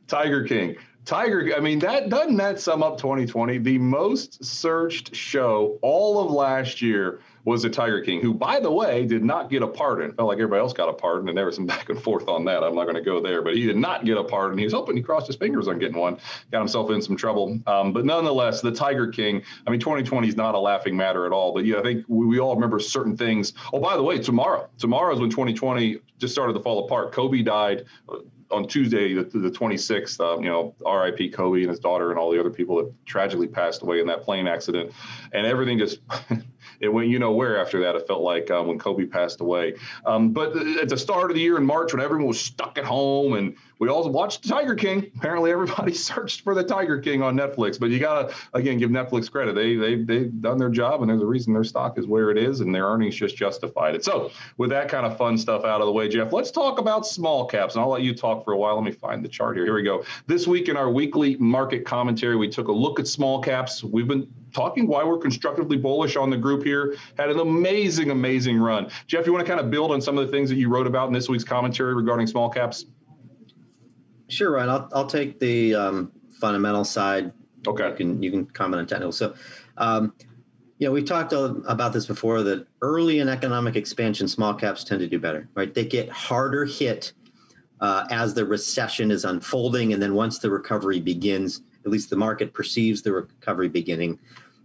Tiger 0.08 0.46
King. 0.46 0.78
Tiger, 1.06 1.54
I 1.56 1.60
mean, 1.60 1.80
that 1.80 2.10
doesn't 2.10 2.38
that 2.38 2.60
sum 2.60 2.84
up 2.84 2.98
2020? 2.98 3.58
The 3.58 3.78
most 3.80 4.44
searched 4.44 5.16
show 5.16 5.80
all 5.82 6.24
of 6.24 6.32
last 6.32 6.82
year 6.82 7.22
was 7.44 7.64
the 7.64 7.70
Tiger 7.72 8.02
King, 8.02 8.22
who, 8.22 8.36
by 8.36 8.60
the 8.60 8.72
way, 8.72 9.06
did 9.06 9.24
not 9.24 9.50
get 9.50 9.64
a 9.64 9.68
pardon. 9.68 10.14
Felt 10.14 10.28
like 10.28 10.38
everybody 10.38 10.60
else 10.60 10.74
got 10.74 10.90
a 10.90 10.94
pardon, 10.94 11.28
and 11.28 11.36
there 11.36 11.48
was 11.48 11.56
some 11.56 11.66
back 11.72 11.90
and 11.90 12.02
forth 12.02 12.28
on 12.28 12.46
that. 12.46 12.64
I'm 12.64 12.76
not 12.76 12.84
going 12.84 12.96
to 12.96 13.02
go 13.02 13.20
there, 13.20 13.42
but 13.42 13.56
he 13.56 13.66
did 13.66 13.78
not 13.78 14.06
get 14.06 14.18
a 14.18 14.24
pardon. 14.24 14.60
He 14.60 14.64
was 14.64 14.74
hoping 14.74 14.96
he 14.96 15.02
crossed 15.02 15.26
his 15.26 15.36
fingers 15.36 15.68
on 15.68 15.80
getting 15.80 15.98
one, 15.98 16.18
got 16.52 16.60
himself 16.60 16.92
in 16.92 17.02
some 17.02 17.16
trouble. 17.16 17.60
Um, 17.66 17.94
but 17.94 18.06
nonetheless, 18.06 18.62
the 18.62 18.72
Tiger 18.72 19.08
King, 19.08 19.42
I 19.66 19.72
mean, 19.72 19.80
2020 19.80 20.28
is 20.28 20.36
not 20.36 20.54
a 20.54 20.60
laughing 20.60 20.96
matter 20.96 21.26
at 21.26 21.32
all. 21.32 21.52
But 21.52 21.66
yeah, 21.66 21.80
I 21.80 21.82
think 21.82 22.06
we, 22.08 22.28
we 22.28 22.40
all 22.40 22.54
remember 22.54 22.80
certain 22.80 23.18
things. 23.18 23.54
Oh, 23.74 23.80
by 23.80 23.98
the 23.98 24.04
way, 24.04 24.20
tomorrow, 24.20 24.70
tomorrow 24.78 25.14
is 25.14 25.20
when 25.20 25.32
2020 25.32 26.00
just 26.20 26.34
started 26.34 26.54
to 26.54 26.60
fall 26.60 26.86
apart. 26.86 27.12
Kobe 27.12 27.42
died 27.42 27.86
on 28.52 28.68
Tuesday, 28.68 29.14
the, 29.14 29.24
the 29.24 29.50
26th, 29.50 30.20
um, 30.20 30.44
you 30.44 30.50
know, 30.50 30.76
R.I.P. 30.86 31.30
Kobe 31.30 31.62
and 31.62 31.70
his 31.70 31.80
daughter 31.80 32.10
and 32.10 32.20
all 32.20 32.32
the 32.32 32.40
other 32.40 32.50
people 32.50 32.78
that 32.78 33.06
tragically 33.06 33.48
passed 33.48 33.82
away 33.82 34.00
in 34.00 34.08
that 34.08 34.24
plane 34.24 34.48
accident, 34.48 34.92
and 35.34 35.46
everything 35.46 35.80
just 35.80 36.00
it 36.82 36.90
went 36.90 37.10
you 37.10 37.20
know 37.20 37.32
where 37.32 37.60
after 37.60 37.80
that. 37.82 37.96
It 37.96 38.08
felt 38.08 38.22
like 38.22 38.50
um, 38.52 38.68
when 38.68 38.80
Kobe 38.80 39.06
passed 39.06 39.42
away. 39.42 39.76
Um, 40.06 40.32
but 40.32 40.56
at 40.56 40.90
the 40.90 40.98
start 40.98 41.32
of 41.32 41.36
the 41.36 41.42
year 41.42 41.58
in 41.58 41.66
March, 41.66 41.94
when 41.94 42.02
everyone 42.02 42.28
was 42.28 42.40
stuck 42.40 42.78
at 42.78 42.86
home 42.86 43.34
and 43.34 43.56
we 43.82 43.90
all 43.90 44.08
watched 44.12 44.48
Tiger 44.48 44.76
King. 44.76 45.12
Apparently, 45.18 45.52
everybody 45.52 45.92
searched 45.96 46.42
for 46.42 46.54
the 46.54 46.64
Tiger 46.64 47.00
King 47.00 47.24
on 47.24 47.36
Netflix. 47.36 47.80
But 47.80 47.90
you 47.90 47.98
gotta 47.98 48.32
again 48.54 48.78
give 48.78 48.92
Netflix 48.92 49.30
credit. 49.30 49.56
They 49.56 49.76
they 49.76 49.96
they've 49.96 50.40
done 50.40 50.60
their 50.60 50.70
job, 50.70 51.02
and 51.02 51.10
there's 51.10 51.24
a 51.24 51.26
reason 51.26 51.52
their 51.52 51.64
stock 51.64 51.98
is 51.98 52.06
where 52.06 52.30
it 52.30 52.38
is, 52.38 52.60
and 52.60 52.74
their 52.74 52.86
earnings 52.86 53.16
just 53.16 53.36
justified 53.36 53.96
it. 53.96 54.06
So 54.06 54.30
with 54.58 54.70
that 54.70 54.88
kind 54.88 55.04
of 55.04 55.18
fun 55.18 55.36
stuff 55.36 55.66
out 55.66 55.82
of 55.82 55.88
the 55.88 55.92
way, 55.92 56.08
Jeff, 56.08 56.32
let's 56.32 56.52
talk 56.52 56.80
about 56.80 57.08
small 57.08 57.48
caps, 57.48 57.74
and 57.74 57.84
I'll 57.84 57.90
let 57.90 58.04
you 58.04 58.14
talk 58.14 58.46
for 58.46 58.54
a 58.54 58.58
while. 58.58 58.76
Let 58.76 58.84
me 58.84 58.92
find 58.92 59.26
the 59.26 59.30
chart 59.30 59.58
here. 59.58 59.66
Here 59.66 59.74
we 59.74 59.82
go. 59.82 60.04
This 60.28 60.46
week 60.46 60.70
in 60.70 60.78
our 60.78 60.92
weekly 60.92 61.36
market 61.38 61.84
commentary, 61.84 62.36
we 62.36 62.50
took 62.50 62.68
a 62.68 62.72
look 62.72 63.00
at 63.00 63.08
small 63.08 63.42
caps. 63.42 63.84
We've 63.84 64.08
been 64.08 64.32
talking 64.54 64.88
why 64.88 65.04
we're 65.04 65.18
constructively 65.18 65.78
bullish 65.78 66.16
on 66.16 66.30
the 66.30 66.38
group 66.38 66.64
here. 66.64 66.96
Had 67.18 67.30
an 67.30 67.40
amazing, 67.40 68.12
amazing 68.12 68.58
run. 68.58 68.90
Jeff, 69.08 69.26
you 69.26 69.34
want 69.34 69.46
to 69.46 69.50
kind 69.50 69.60
of 69.64 69.72
build 69.72 69.92
on 69.92 70.02
some 70.02 70.18
of 70.18 70.26
the 70.26 70.32
things 70.32 70.50
that 70.50 70.56
you 70.56 70.70
wrote 70.70 70.88
about 70.88 71.08
in 71.08 71.14
this 71.14 71.30
week's 71.30 71.44
commentary 71.44 71.94
regarding 71.94 72.28
small 72.28 72.50
caps? 72.50 72.86
Sure, 74.28 74.52
Ryan. 74.52 74.70
I'll 74.70 74.90
I'll 74.94 75.08
take 75.08 75.40
the 75.40 75.76
um, 75.76 76.12
fundamental 76.40 76.86
side. 76.86 77.32
Okay. 77.68 77.90
You 77.90 77.96
can 77.96 78.24
you 78.24 78.32
can 78.32 78.46
comment 78.46 78.80
on 78.80 78.88
technical. 78.88 79.12
So, 79.12 79.36
um, 79.78 80.14
you 80.80 80.88
know, 80.88 80.94
we've 80.94 81.06
talked 81.06 81.34
about 81.34 81.94
this 81.94 82.08
before 82.08 82.42
that 82.44 82.66
early 82.82 83.20
in 83.20 83.30
economic 83.30 83.76
expansion, 83.76 84.28
small 84.28 84.54
caps 84.54 84.84
tend 84.84 85.00
to 85.02 85.08
do 85.08 85.20
better, 85.20 85.48
right? 85.54 85.72
They 85.72 85.86
get 85.86 86.10
harder 86.10 86.66
hit 86.66 87.14
uh, 87.82 88.08
as 88.10 88.34
the 88.34 88.46
recession 88.46 89.12
is 89.12 89.26
unfolding. 89.26 89.94
And 89.94 90.02
then 90.02 90.16
once 90.16 90.40
the 90.40 90.50
recovery 90.50 91.00
begins, 91.00 91.62
at 91.86 91.92
least 91.92 92.10
the 92.10 92.16
market 92.16 92.54
perceives 92.54 93.02
the 93.02 93.12
recovery 93.12 93.70
beginning, 93.70 94.20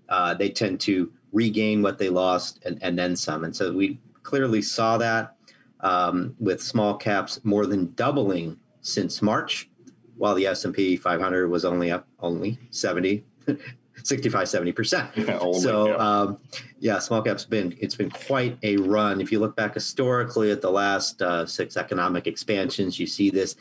uh, 0.09 0.35
they 0.35 0.49
tend 0.49 0.81
to 0.81 1.13
regain 1.33 1.83
what 1.83 1.99
they 1.99 2.09
lost 2.09 2.63
and, 2.65 2.79
and 2.83 2.99
then 2.99 3.17
some. 3.17 3.45
And 3.45 3.55
so 3.55 3.73
we 3.73 3.99
clearly 4.23 4.63
saw 4.63 4.99
that 4.99 5.37
um, 5.81 6.35
with 6.39 6.63
small 6.63 6.97
caps 6.97 7.41
more 7.45 7.67
than 7.67 7.93
doubling 7.95 8.59
since 8.81 9.21
March, 9.21 9.69
while 10.17 10.35
the 10.35 10.47
S&P 10.47 10.97
500 10.97 11.49
was 11.49 11.65
only 11.65 11.91
up 11.91 12.07
only 12.21 12.59
70 12.71 13.25
65 14.03 14.49
70 14.49 14.73
percent 14.73 15.11
yeah, 15.17 15.39
so 15.53 15.89
yeah. 15.89 15.95
Um, 15.97 16.39
yeah 16.79 16.99
small 16.99 17.23
caps 17.23 17.45
been 17.45 17.77
it's 17.81 17.95
been 17.95 18.11
quite 18.11 18.59
a 18.63 18.77
run 18.79 19.21
if 19.21 19.31
you 19.31 19.39
look 19.39 19.57
back 19.57 19.75
historically 19.75 20.51
at 20.51 20.63
the 20.63 20.71
last 20.71 21.21
uh, 21.23 21.45
six 21.45 21.77
economic 21.77 22.27
expansions 22.27 22.99
you 22.99 23.07
see 23.07 23.31
this 23.31 23.57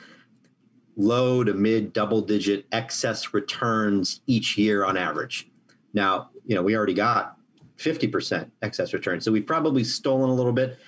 low 0.96 1.44
to 1.44 1.54
mid 1.54 1.94
double 1.94 2.22
digit 2.22 2.66
excess 2.72 3.34
returns 3.34 4.22
each 4.28 4.58
year 4.58 4.86
on 4.86 4.98
average 4.98 5.50
now 5.94 6.30
you 6.46 6.56
know 6.56 6.64
we 6.64 6.76
already 6.76 6.94
got 6.94 7.38
50% 7.78 8.50
excess 8.62 8.94
returns 8.94 9.26
so 9.26 9.32
we've 9.32 9.46
probably 9.46 9.84
stolen 9.84 10.30
a 10.30 10.34
little 10.34 10.54
bit 10.54 10.80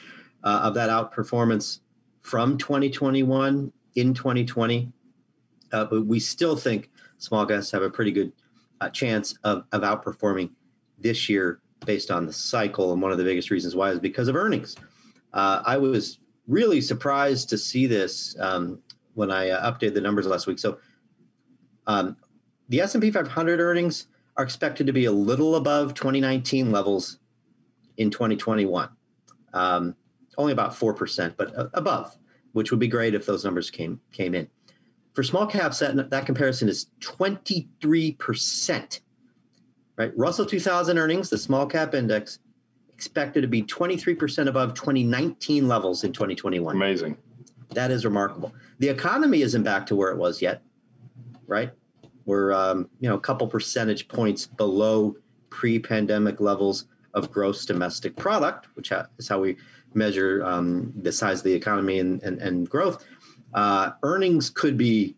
uh, 0.43 0.61
of 0.63 0.73
that 0.75 0.89
outperformance 0.89 1.79
from 2.21 2.57
2021 2.57 3.71
in 3.95 4.13
2020 4.13 4.91
uh, 5.73 5.85
but 5.85 6.05
we 6.05 6.19
still 6.19 6.55
think 6.55 6.89
small 7.17 7.45
caps 7.45 7.71
have 7.71 7.81
a 7.81 7.89
pretty 7.89 8.11
good 8.11 8.31
a 8.81 8.89
chance 8.89 9.37
of, 9.43 9.63
of 9.71 9.81
outperforming 9.81 10.51
this 10.99 11.29
year 11.29 11.59
based 11.85 12.11
on 12.11 12.25
the 12.25 12.33
cycle. 12.33 12.93
And 12.93 13.01
one 13.01 13.11
of 13.11 13.17
the 13.17 13.23
biggest 13.23 13.51
reasons 13.51 13.75
why 13.75 13.91
is 13.91 13.99
because 13.99 14.27
of 14.27 14.35
earnings. 14.35 14.75
Uh, 15.33 15.61
I 15.65 15.77
was 15.77 16.19
really 16.47 16.81
surprised 16.81 17.49
to 17.49 17.57
see 17.57 17.87
this 17.87 18.35
um, 18.39 18.79
when 19.17 19.31
I 19.31 19.49
uh, 19.49 19.71
updated 19.71 19.95
the 19.95 20.01
numbers 20.01 20.27
last 20.27 20.45
week. 20.45 20.59
So 20.59 20.77
um, 21.87 22.17
the 22.69 22.81
S&P 22.81 23.09
500 23.09 23.59
earnings 23.59 24.05
are 24.37 24.43
expected 24.43 24.85
to 24.85 24.93
be 24.93 25.05
a 25.05 25.11
little 25.11 25.55
above 25.55 25.95
2019 25.95 26.71
levels 26.71 27.17
in 27.97 28.11
2021. 28.11 28.89
Um, 29.53 29.95
only 30.37 30.53
about 30.53 30.73
4%, 30.73 31.33
but 31.35 31.57
uh, 31.57 31.69
above, 31.73 32.15
which 32.51 32.69
would 32.69 32.79
be 32.79 32.87
great 32.87 33.15
if 33.15 33.25
those 33.25 33.43
numbers 33.43 33.71
came 33.71 33.99
came 34.11 34.35
in. 34.35 34.47
For 35.13 35.23
small 35.23 35.47
caps, 35.47 35.79
that, 35.79 36.11
that 36.11 36.27
comparison 36.27 36.69
is 36.69 36.85
23%. 36.99 38.99
Right? 39.97 40.11
Russell 40.15 40.45
2000 40.45 40.99
earnings, 40.99 41.31
the 41.31 41.39
small 41.39 41.65
cap 41.65 41.95
index, 41.95 42.37
expected 42.93 43.41
to 43.41 43.47
be 43.47 43.63
23% 43.63 44.47
above 44.47 44.75
2019 44.75 45.67
levels 45.67 46.03
in 46.03 46.13
2021. 46.13 46.75
Amazing. 46.75 47.17
That 47.71 47.91
is 47.91 48.05
remarkable. 48.05 48.53
The 48.79 48.89
economy 48.89 49.41
isn't 49.41 49.63
back 49.63 49.85
to 49.87 49.95
where 49.95 50.11
it 50.11 50.17
was 50.17 50.41
yet, 50.41 50.61
right? 51.47 51.71
We're 52.25 52.53
um, 52.53 52.89
you 52.99 53.09
know 53.09 53.15
a 53.15 53.19
couple 53.19 53.47
percentage 53.47 54.07
points 54.07 54.45
below 54.47 55.15
pre-pandemic 55.49 56.39
levels 56.39 56.85
of 57.13 57.31
gross 57.31 57.65
domestic 57.65 58.15
product, 58.15 58.67
which 58.75 58.91
is 59.17 59.27
how 59.27 59.39
we 59.39 59.57
measure 59.93 60.43
um, 60.45 60.93
the 61.01 61.11
size 61.11 61.39
of 61.39 61.45
the 61.45 61.53
economy 61.53 61.99
and, 61.99 62.21
and, 62.21 62.39
and 62.39 62.69
growth 62.69 63.03
uh, 63.53 63.91
earnings 64.03 64.49
could 64.49 64.77
be 64.77 65.15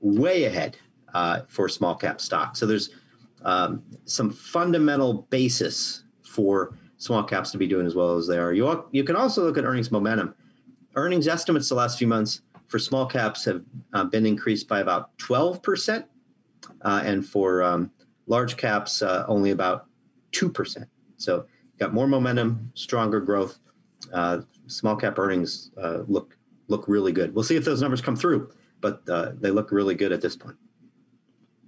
way 0.00 0.44
ahead 0.44 0.76
uh, 1.14 1.40
for 1.48 1.68
small 1.68 1.94
cap 1.94 2.20
stocks. 2.20 2.58
So 2.58 2.66
there's 2.66 2.90
um, 3.44 3.82
some 4.04 4.30
fundamental 4.30 5.26
basis 5.30 6.04
for 6.22 6.78
small 6.96 7.24
caps 7.24 7.50
to 7.50 7.58
be 7.58 7.66
doing 7.66 7.86
as 7.86 7.94
well 7.94 8.16
as 8.16 8.26
they 8.26 8.38
are. 8.38 8.52
You, 8.52 8.86
you 8.92 9.04
can 9.04 9.16
also 9.16 9.44
look 9.44 9.58
at 9.58 9.64
earnings 9.64 9.90
momentum. 9.90 10.34
Earnings 10.94 11.28
estimates 11.28 11.68
the 11.68 11.74
last 11.74 11.98
few 11.98 12.06
months 12.06 12.42
for 12.68 12.78
small 12.78 13.06
caps 13.06 13.44
have 13.44 13.62
uh, 13.92 14.04
been 14.04 14.26
increased 14.26 14.68
by 14.68 14.80
about 14.80 15.16
12%, 15.18 16.04
uh, 16.82 17.02
and 17.04 17.26
for 17.26 17.62
um, 17.62 17.90
large 18.26 18.56
caps, 18.56 19.02
uh, 19.02 19.24
only 19.28 19.50
about 19.50 19.86
2%. 20.32 20.86
So 21.16 21.46
got 21.78 21.92
more 21.92 22.06
momentum, 22.06 22.70
stronger 22.74 23.20
growth. 23.20 23.58
Uh, 24.12 24.40
small 24.66 24.96
cap 24.96 25.18
earnings 25.18 25.70
uh, 25.80 26.02
look 26.08 26.36
look 26.68 26.88
really 26.88 27.12
good. 27.12 27.34
We'll 27.34 27.44
see 27.44 27.56
if 27.56 27.64
those 27.64 27.82
numbers 27.82 28.00
come 28.00 28.16
through, 28.16 28.50
but 28.80 29.02
uh, 29.08 29.32
they 29.38 29.50
look 29.50 29.70
really 29.70 29.94
good 29.94 30.12
at 30.12 30.20
this 30.20 30.36
point. 30.36 30.56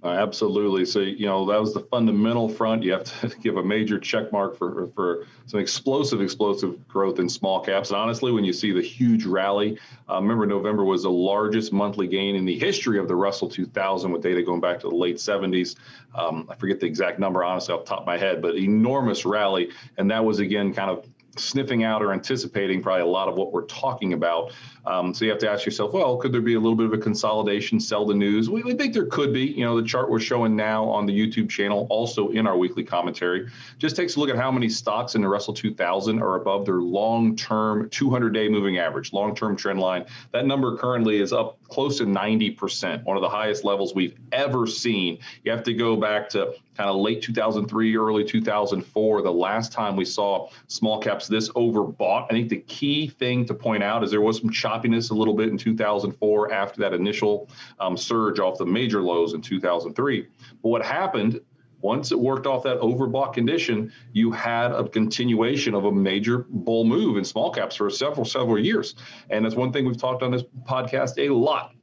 Uh, 0.05 0.09
absolutely. 0.09 0.85
So 0.85 0.99
you 0.99 1.25
know 1.25 1.47
that 1.47 1.59
was 1.59 1.73
the 1.73 1.79
fundamental 1.79 2.47
front. 2.47 2.83
You 2.83 2.91
have 2.91 3.05
to 3.21 3.35
give 3.41 3.57
a 3.57 3.63
major 3.63 3.97
check 3.97 4.31
mark 4.31 4.55
for 4.55 4.91
for 4.93 5.25
some 5.47 5.59
explosive, 5.59 6.21
explosive 6.21 6.87
growth 6.87 7.17
in 7.17 7.27
small 7.27 7.59
caps. 7.59 7.89
And 7.89 7.97
honestly, 7.97 8.31
when 8.31 8.43
you 8.43 8.53
see 8.53 8.71
the 8.71 8.83
huge 8.83 9.25
rally, 9.25 9.79
uh, 10.07 10.21
remember 10.21 10.45
November 10.45 10.83
was 10.83 11.03
the 11.03 11.09
largest 11.09 11.73
monthly 11.73 12.05
gain 12.05 12.35
in 12.35 12.45
the 12.45 12.57
history 12.59 12.99
of 12.99 13.07
the 13.07 13.15
Russell 13.15 13.49
2000, 13.49 14.11
with 14.11 14.21
data 14.21 14.43
going 14.43 14.61
back 14.61 14.79
to 14.81 14.89
the 14.89 14.95
late 14.95 15.15
70s. 15.15 15.75
Um, 16.13 16.47
I 16.51 16.55
forget 16.55 16.79
the 16.79 16.85
exact 16.85 17.17
number, 17.17 17.43
honestly, 17.43 17.73
off 17.73 17.85
top 17.85 18.01
of 18.01 18.05
my 18.05 18.19
head, 18.19 18.43
but 18.43 18.57
enormous 18.57 19.25
rally, 19.25 19.71
and 19.97 20.11
that 20.11 20.23
was 20.23 20.37
again 20.37 20.71
kind 20.71 20.91
of 20.91 21.07
sniffing 21.37 21.83
out 21.83 22.01
or 22.01 22.13
anticipating 22.13 22.81
probably 22.81 23.01
a 23.01 23.07
lot 23.07 23.27
of 23.27 23.35
what 23.35 23.51
we're 23.51 23.65
talking 23.65 24.13
about. 24.13 24.53
Um, 24.87 25.13
so 25.13 25.25
you 25.25 25.31
have 25.31 25.39
to 25.39 25.49
ask 25.49 25.65
yourself, 25.65 25.93
well, 25.93 26.17
could 26.17 26.31
there 26.31 26.41
be 26.41 26.53
a 26.53 26.59
little 26.59 26.75
bit 26.75 26.85
of 26.85 26.93
a 26.93 26.97
consolidation, 26.97 27.79
sell 27.79 28.05
the 28.05 28.13
news? 28.13 28.49
We, 28.49 28.61
we, 28.63 28.73
think 28.75 28.93
there 28.93 29.05
could 29.05 29.33
be. 29.33 29.45
You 29.45 29.65
know, 29.65 29.79
the 29.79 29.87
chart 29.87 30.09
we're 30.09 30.19
showing 30.19 30.55
now 30.55 30.85
on 30.85 31.05
the 31.05 31.13
YouTube 31.13 31.49
channel, 31.49 31.87
also 31.89 32.29
in 32.29 32.45
our 32.45 32.57
weekly 32.57 32.83
commentary, 32.83 33.47
just 33.77 33.95
takes 33.95 34.15
a 34.15 34.19
look 34.19 34.29
at 34.29 34.35
how 34.35 34.51
many 34.51 34.69
stocks 34.69 35.15
in 35.15 35.21
the 35.21 35.27
Russell 35.27 35.53
2000 35.53 36.21
are 36.21 36.35
above 36.35 36.65
their 36.65 36.81
long-term 36.81 37.89
200-day 37.89 38.49
moving 38.49 38.77
average, 38.77 39.13
long-term 39.13 39.55
trend 39.55 39.79
line. 39.79 40.05
That 40.31 40.45
number 40.45 40.77
currently 40.77 41.19
is 41.19 41.33
up 41.33 41.57
close 41.69 41.97
to 41.97 42.05
90%, 42.05 43.03
one 43.03 43.17
of 43.17 43.21
the 43.21 43.29
highest 43.29 43.63
levels 43.63 43.95
we've 43.95 44.17
ever 44.31 44.67
seen. 44.67 45.17
You 45.43 45.51
have 45.51 45.63
to 45.63 45.73
go 45.73 45.95
back 45.95 46.29
to 46.29 46.53
kind 46.77 46.89
of 46.89 46.97
late 46.97 47.21
2003, 47.21 47.95
early 47.95 48.23
2004, 48.23 49.21
the 49.21 49.31
last 49.31 49.71
time 49.71 49.95
we 49.95 50.05
saw 50.05 50.49
small 50.67 50.99
caps 50.99 51.27
this 51.27 51.49
overbought. 51.49 52.25
I 52.25 52.33
think 52.33 52.49
the 52.49 52.61
key 52.61 53.07
thing 53.07 53.45
to 53.45 53.53
point 53.53 53.83
out 53.83 54.03
is 54.03 54.11
there 54.11 54.21
was 54.21 54.39
some 54.39 54.49
choppiness 54.75 55.11
a 55.11 55.13
little 55.13 55.33
bit 55.33 55.49
in 55.49 55.57
2004 55.57 56.51
after 56.51 56.81
that 56.81 56.93
initial 56.93 57.49
um, 57.79 57.97
surge 57.97 58.39
off 58.39 58.57
the 58.57 58.65
major 58.65 59.01
lows 59.01 59.33
in 59.33 59.41
2003. 59.41 60.27
But 60.61 60.69
what 60.69 60.85
happened 60.85 61.39
once 61.81 62.11
it 62.11 62.19
worked 62.19 62.47
off 62.47 62.63
that 62.63 62.79
overbought 62.79 63.33
condition, 63.33 63.91
you 64.11 64.31
had 64.31 64.71
a 64.71 64.87
continuation 64.89 65.75
of 65.75 65.85
a 65.85 65.91
major 65.91 66.45
bull 66.49 66.83
move 66.83 67.17
in 67.17 67.23
small 67.23 67.51
caps 67.51 67.75
for 67.75 67.89
several, 67.91 68.25
several 68.25 68.57
years. 68.57 68.95
And 69.29 69.45
that's 69.45 69.55
one 69.55 69.71
thing 69.71 69.85
we've 69.85 69.97
talked 69.97 70.23
on 70.23 70.31
this 70.31 70.41
podcast 70.67 71.19
a 71.19 71.31
lot 71.31 71.74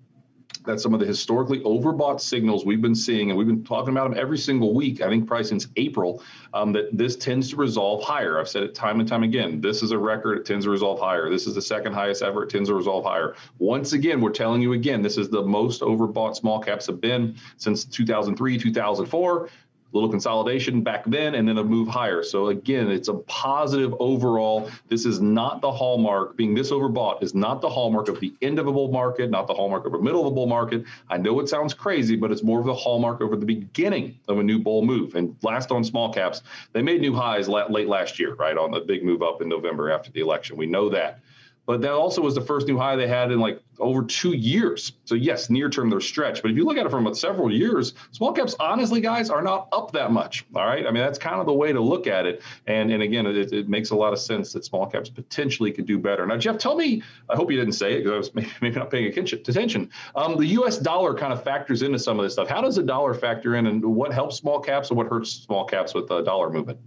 that 0.65 0.81
some 0.81 0.95
of 0.95 1.01
the 1.01 1.07
historically 1.07 1.61
overbought 1.61 2.21
signals 2.21 2.65
we've 2.65 2.83
been 2.83 2.95
seeing, 2.95 3.31
and 3.31 3.39
we've 3.39 3.47
been 3.47 3.65
talking 3.65 3.91
about 3.91 4.11
them 4.11 4.19
every 4.19 4.39
single 4.39 4.75
week, 4.75 5.01
I 5.01 5.09
think 5.09 5.27
probably 5.27 5.45
since 5.45 5.69
April, 5.77 6.23
um, 6.55 6.73
that 6.73 6.97
this 6.97 7.17
tends 7.17 7.51
to 7.51 7.57
resolve 7.57 8.03
higher. 8.03 8.39
I've 8.39 8.49
said 8.49 8.63
it 8.63 8.75
time 8.75 9.01
and 9.01 9.09
time 9.09 9.23
again. 9.23 9.61
This 9.61 9.83
is 9.83 9.91
a 9.91 9.99
record, 9.99 10.39
it 10.39 10.47
tends 10.47 10.65
to 10.67 10.71
resolve 10.71 11.01
higher. 11.01 11.31
This 11.31 11.47
is 11.47 11.55
the 11.55 11.63
second 11.63 11.93
highest 11.93 12.23
ever, 12.23 12.45
it 12.45 12.51
tends 12.51 12.69
to 12.69 12.75
resolve 12.75 13.05
higher. 13.05 13.35
Once 13.59 13.93
again, 13.93 14.21
we're 14.21 14.31
telling 14.31 14.63
you 14.63 14.73
again, 14.73 15.03
this 15.03 15.19
is 15.19 15.29
the 15.29 15.43
most 15.43 15.83
overbought 15.83 16.37
small 16.37 16.61
caps 16.61 16.87
have 16.87 17.01
been 17.01 17.37
since 17.57 17.85
2003, 17.85 18.59
2004 18.59 19.49
little 19.93 20.09
consolidation 20.09 20.83
back 20.83 21.05
then 21.07 21.35
and 21.35 21.47
then 21.47 21.59
a 21.59 21.65
move 21.65 21.89
higher. 21.89 22.23
So 22.23 22.49
again, 22.49 22.91
it's 22.91 23.09
a 23.09 23.15
positive 23.15 23.95
overall. 23.99 24.71
This 24.89 25.05
is 25.05 25.21
not 25.21 25.61
the 25.61 25.71
hallmark. 25.71 26.37
Being 26.37 26.55
this 26.55 26.71
overbought 26.71 27.23
is 27.23 27.35
not 27.35 27.61
the 27.61 27.69
hallmark 27.69 28.09
of 28.09 28.21
the 28.21 28.33
end 28.43 28.59
of 28.59 28.67
a 28.67 28.73
bull 28.73 28.91
market, 28.91 29.31
not 29.31 29.47
the 29.47 29.55
hallmark 29.55 29.87
of 29.87 29.95
a 29.95 30.01
middle 30.01 30.23
of 30.23 30.27
a 30.29 30.31
bull 30.31 30.47
market. 30.47 30.85
I 31.11 31.19
know 31.19 31.41
it 31.41 31.49
sounds 31.49 31.75
crazy, 31.75 32.17
but 32.17 32.33
it's 32.33 32.43
more 32.43 32.61
of 32.61 32.67
the 32.67 32.75
hallmark 32.75 33.21
over 33.21 33.37
the 33.37 33.47
beginning 33.47 34.19
of 34.29 34.39
a 34.39 34.43
new 34.43 34.59
bull 34.59 34.85
move. 34.85 35.15
And 35.15 35.37
last 35.43 35.71
on 35.71 35.85
small 35.85 36.13
caps, 36.13 36.43
they 36.73 36.83
made 36.83 37.01
new 37.01 37.15
highs 37.15 37.49
late 37.49 37.89
last 37.89 38.19
year, 38.19 38.35
right 38.35 38.57
on 38.57 38.71
the 38.71 38.81
big 38.81 39.05
move 39.05 39.23
up 39.23 39.43
in 39.43 39.49
November 39.49 39.91
after 39.91 40.11
the 40.11 40.21
election. 40.21 40.57
We 40.57 40.67
know 40.67 40.89
that. 40.91 41.21
But 41.67 41.81
that 41.83 41.93
also 41.93 42.23
was 42.23 42.35
the 42.35 42.41
first 42.41 42.67
new 42.67 42.77
high 42.77 42.97
they 42.97 43.07
had 43.07 43.31
in 43.31 43.39
like 43.39 43.63
over 43.79 44.03
two 44.03 44.33
years. 44.33 44.93
So 45.05 45.15
yes, 45.15 45.49
near 45.49 45.69
term 45.71 45.91
they're 45.91 46.01
stretched. 46.01 46.43
But 46.43 46.51
if 46.51 46.57
you 46.57 46.65
look 46.65 46.77
at 46.77 46.87
it 46.87 46.91
from 46.91 47.13
several 47.15 47.53
years, 47.53 47.95
small 48.11 48.33
caps, 48.33 48.55
honestly, 48.59 49.01
guys, 49.01 49.31
are 49.31 49.43
not 49.43 49.69
up 49.73 49.93
that 49.93 50.13
much. 50.13 50.45
All 50.55 50.67
right. 50.67 50.87
I 50.87 50.91
mean, 50.91 51.03
that's 51.03 51.19
kind 51.19 51.41
of 51.41 51.47
the 51.47 51.53
way 51.53 51.73
to 51.73 51.81
look 51.81 52.07
at 52.07 52.27
it. 52.27 52.43
And 52.67 52.91
and 52.91 53.03
again, 53.03 53.27
it, 53.27 53.53
it 53.53 53.69
makes 53.69 53.91
a 53.91 53.97
lot 53.97 54.13
of 54.13 54.19
sense 54.19 54.53
that 54.53 54.65
small 54.65 54.87
caps 54.87 55.09
potentially 55.09 55.73
could 55.73 55.87
do 55.87 55.99
better. 55.99 56.27
Now, 56.27 56.37
Jeff, 56.37 56.59
tell 56.59 56.77
me. 56.77 57.03
I 57.29 57.37
hope 57.37 57.51
you 57.51 57.59
didn't 57.59 57.75
say 57.75 57.95
it 57.95 58.05
because 58.05 58.13
I 58.13 58.17
was 58.17 58.35
maybe, 58.61 58.75
not 58.75 58.91
paying 58.91 59.07
attention. 59.07 59.91
Um, 60.15 60.37
the 60.37 60.47
U.S. 60.47 60.79
dollar 60.79 61.15
kind 61.15 61.33
of 61.33 61.43
factors 61.43 61.83
into 61.83 61.99
some 61.99 62.19
of 62.19 62.25
this 62.25 62.33
stuff. 62.33 62.49
How 62.49 62.61
does 62.61 62.77
the 62.77 62.83
dollar 62.83 63.15
factor 63.15 63.57
in, 63.57 63.67
and 63.67 63.85
what 63.85 64.13
helps 64.13 64.37
small 64.37 64.61
caps 64.61 64.91
and 64.91 64.97
what 64.97 65.07
hurts 65.07 65.31
small 65.31 65.65
caps 65.65 65.95
with 65.95 66.09
the 66.09 66.23
dollar 66.23 66.51
movement? 66.51 66.79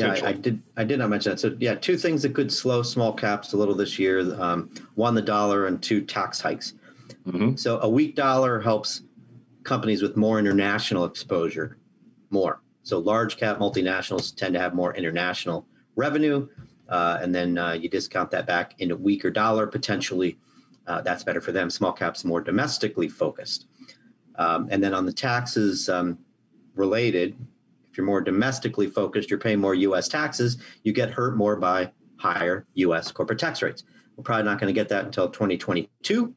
Yeah, 0.00 0.26
I, 0.26 0.28
I, 0.28 0.32
did. 0.32 0.62
I 0.76 0.84
did 0.84 0.98
not 0.98 1.10
mention 1.10 1.30
that. 1.30 1.40
So, 1.40 1.56
yeah, 1.58 1.74
two 1.74 1.96
things 1.96 2.22
that 2.22 2.34
could 2.34 2.52
slow 2.52 2.82
small 2.82 3.12
caps 3.12 3.52
a 3.52 3.56
little 3.56 3.74
this 3.74 3.98
year: 3.98 4.20
um, 4.40 4.70
one, 4.94 5.14
the 5.14 5.22
dollar, 5.22 5.66
and 5.66 5.82
two, 5.82 6.02
tax 6.02 6.40
hikes. 6.40 6.74
Mm-hmm. 7.26 7.56
So, 7.56 7.80
a 7.80 7.88
weak 7.88 8.14
dollar 8.14 8.60
helps 8.60 9.02
companies 9.64 10.00
with 10.00 10.16
more 10.16 10.38
international 10.38 11.04
exposure 11.04 11.76
more. 12.30 12.62
So 12.82 12.98
large 12.98 13.36
cap 13.36 13.58
multinationals 13.58 14.34
tend 14.34 14.54
to 14.54 14.60
have 14.60 14.74
more 14.74 14.94
international 14.94 15.66
revenue, 15.96 16.48
uh, 16.88 17.18
and 17.20 17.34
then 17.34 17.58
uh, 17.58 17.72
you 17.72 17.88
discount 17.88 18.30
that 18.30 18.46
back 18.46 18.74
into 18.78 18.96
weaker 18.96 19.30
dollar 19.30 19.66
potentially. 19.66 20.38
Uh, 20.86 21.02
that's 21.02 21.24
better 21.24 21.40
for 21.40 21.50
them. 21.50 21.68
Small 21.68 21.92
caps 21.92 22.24
more 22.24 22.40
domestically 22.40 23.08
focused. 23.08 23.66
Um, 24.36 24.68
and 24.70 24.82
then 24.82 24.94
on 24.94 25.04
the 25.04 25.12
taxes 25.12 25.88
um, 25.88 26.18
related, 26.76 27.36
if 27.96 27.98
you're 27.98 28.04
more 28.04 28.20
domestically 28.20 28.88
focused, 28.88 29.30
you're 29.30 29.38
paying 29.38 29.58
more 29.58 29.74
U.S. 29.74 30.06
taxes. 30.06 30.58
You 30.82 30.92
get 30.92 31.08
hurt 31.08 31.34
more 31.34 31.56
by 31.56 31.90
higher 32.18 32.66
U.S. 32.74 33.10
corporate 33.10 33.38
tax 33.38 33.62
rates. 33.62 33.84
We're 34.16 34.22
probably 34.22 34.44
not 34.44 34.60
going 34.60 34.68
to 34.68 34.78
get 34.78 34.90
that 34.90 35.06
until 35.06 35.30
2022, 35.30 36.34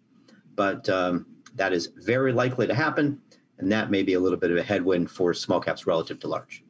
but 0.55 0.87
um, 0.87 1.25
that 1.55 1.73
is 1.73 1.91
very 1.97 2.31
likely 2.31 2.65
to 2.65 2.73
happen, 2.73 3.19
and 3.57 3.69
that 3.73 3.91
may 3.91 4.03
be 4.03 4.13
a 4.13 4.19
little 4.21 4.37
bit 4.39 4.51
of 4.51 4.57
a 4.57 4.63
headwind 4.63 5.11
for 5.11 5.33
small 5.33 5.59
caps 5.59 5.85
relative 5.85 6.17
to 6.21 6.29
large. 6.29 6.63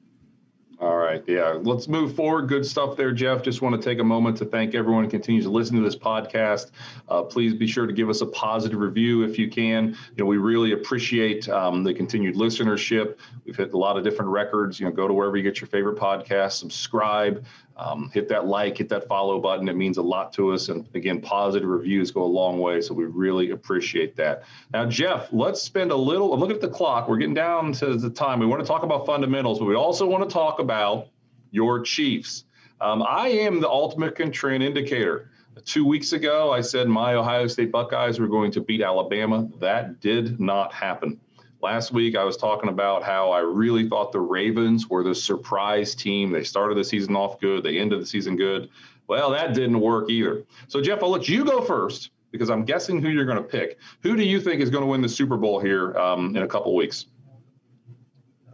All 0.82 0.96
right. 0.96 1.22
Yeah. 1.28 1.58
Let's 1.62 1.90
move 1.90 2.16
forward. 2.16 2.48
Good 2.48 2.66
stuff 2.66 2.96
there, 2.96 3.12
Jeff. 3.12 3.44
Just 3.44 3.62
want 3.62 3.76
to 3.76 3.82
take 3.82 4.00
a 4.00 4.04
moment 4.04 4.38
to 4.38 4.46
thank 4.46 4.76
everyone 4.76 5.04
who 5.04 5.10
continues 5.10 5.44
to 5.44 5.52
listen 5.52 5.76
to 5.76 5.82
this 5.82 5.98
podcast. 5.98 6.72
Uh, 7.10 7.22
please 7.22 7.54
be 7.54 7.68
sure 7.68 7.86
to 7.86 7.92
give 7.92 8.10
us 8.10 8.22
a 8.22 8.26
positive 8.28 8.80
review 8.80 9.24
if 9.24 9.38
you 9.38 9.50
can. 9.50 9.90
You 9.90 10.24
know, 10.24 10.26
we 10.26 10.38
really 10.38 10.72
appreciate 10.72 11.50
um, 11.50 11.84
the 11.84 11.94
continued 11.94 12.36
listenership. 12.36 13.18
We've 13.44 13.58
hit 13.58 13.74
a 13.74 13.78
lot 13.78 13.98
of 13.98 14.06
different 14.06 14.32
records. 14.32 14.80
You 14.80 14.86
know, 14.86 14.94
go 14.94 15.06
to 15.06 15.14
wherever 15.14 15.36
you 15.36 15.44
get 15.44 15.60
your 15.60 15.68
favorite 15.68 15.98
podcast, 15.98 16.54
subscribe, 16.54 17.44
um, 17.80 18.12
hit 18.14 18.28
that 18.28 18.46
like, 18.46 18.78
hit 18.78 18.90
that 18.90 19.08
follow 19.08 19.40
button. 19.40 19.70
It 19.70 19.78
means 19.78 19.98
a 19.98 20.02
lot 20.02 20.34
to 20.34 20.52
us. 20.52 20.68
And 20.68 20.86
again, 20.96 21.22
positive 21.22 21.70
reviews 21.70 22.12
go 22.12 22.24
a 22.24 22.26
long 22.26 22.60
way. 22.60 22.82
So 22.82 22.94
we 22.94 23.06
really 23.06 23.52
appreciate 23.52 24.18
that. 24.18 24.44
Now, 24.74 24.86
Jeff, 24.86 25.30
let's 25.32 25.62
spend 25.62 25.92
a 25.92 25.96
little, 25.96 26.38
look 26.38 26.52
at 26.52 26.60
the 26.60 26.68
clock. 26.68 27.08
We're 27.08 27.18
getting 27.18 27.34
down 27.34 27.72
to 27.74 27.96
the 27.96 28.10
time. 28.10 28.40
We 28.40 28.46
want 28.46 28.62
to 28.62 28.68
talk 28.68 28.84
about 28.84 29.06
fundamentals, 29.06 29.60
but 29.60 29.66
we 29.66 29.76
also 29.76 30.06
want 30.06 30.28
to 30.28 30.34
talk 30.34 30.60
about 30.60 31.08
your 31.52 31.80
Chiefs. 31.82 32.44
Um, 32.82 33.02
I 33.08 33.30
am 33.30 33.62
the 33.62 33.70
ultimate 33.70 34.16
contrarian 34.16 34.62
indicator. 34.62 35.32
Two 35.66 35.86
weeks 35.86 36.14
ago, 36.14 36.52
I 36.52 36.62
said 36.62 36.88
my 36.88 37.16
Ohio 37.16 37.48
State 37.48 37.72
Buckeyes 37.72 38.20
were 38.20 38.28
going 38.28 38.52
to 38.52 38.62
beat 38.62 38.82
Alabama. 38.82 39.50
That 39.60 40.00
did 40.00 40.40
not 40.40 40.74
happen. 40.74 41.20
Last 41.62 41.92
week, 41.92 42.16
I 42.16 42.24
was 42.24 42.38
talking 42.38 42.70
about 42.70 43.04
how 43.04 43.32
I 43.32 43.40
really 43.40 43.90
thought 43.90 44.14
the 44.14 44.22
Ravens 44.22 44.90
were 44.90 45.04
the 45.04 45.14
surprise 45.14 45.94
team. 45.94 46.32
They 46.32 46.44
started 46.44 46.78
the 46.78 46.84
season 46.86 47.16
off 47.16 47.40
good, 47.40 47.64
they 47.64 47.78
ended 47.78 48.02
the 48.02 48.06
season 48.06 48.38
good. 48.38 48.70
Well, 49.08 49.32
that 49.32 49.54
didn't 49.54 49.80
work 49.80 50.10
either. 50.10 50.46
So, 50.68 50.82
Jeff, 50.82 51.04
I'll 51.04 51.10
let 51.10 51.28
you 51.28 51.44
go 51.44 51.62
first 51.62 52.12
because 52.32 52.50
I'm 52.50 52.64
guessing 52.64 53.02
who 53.02 53.10
you're 53.10 53.26
going 53.26 53.38
to 53.38 53.44
pick. 53.44 53.78
Who 54.04 54.16
do 54.16 54.24
you 54.24 54.40
think 54.40 54.62
is 54.62 54.70
going 54.70 54.84
to 54.84 54.88
win 54.88 55.02
the 55.02 55.10
Super 55.10 55.36
Bowl 55.36 55.60
here 55.60 55.98
um, 55.98 56.36
in 56.36 56.44
a 56.44 56.48
couple 56.48 56.76
weeks? 56.76 57.08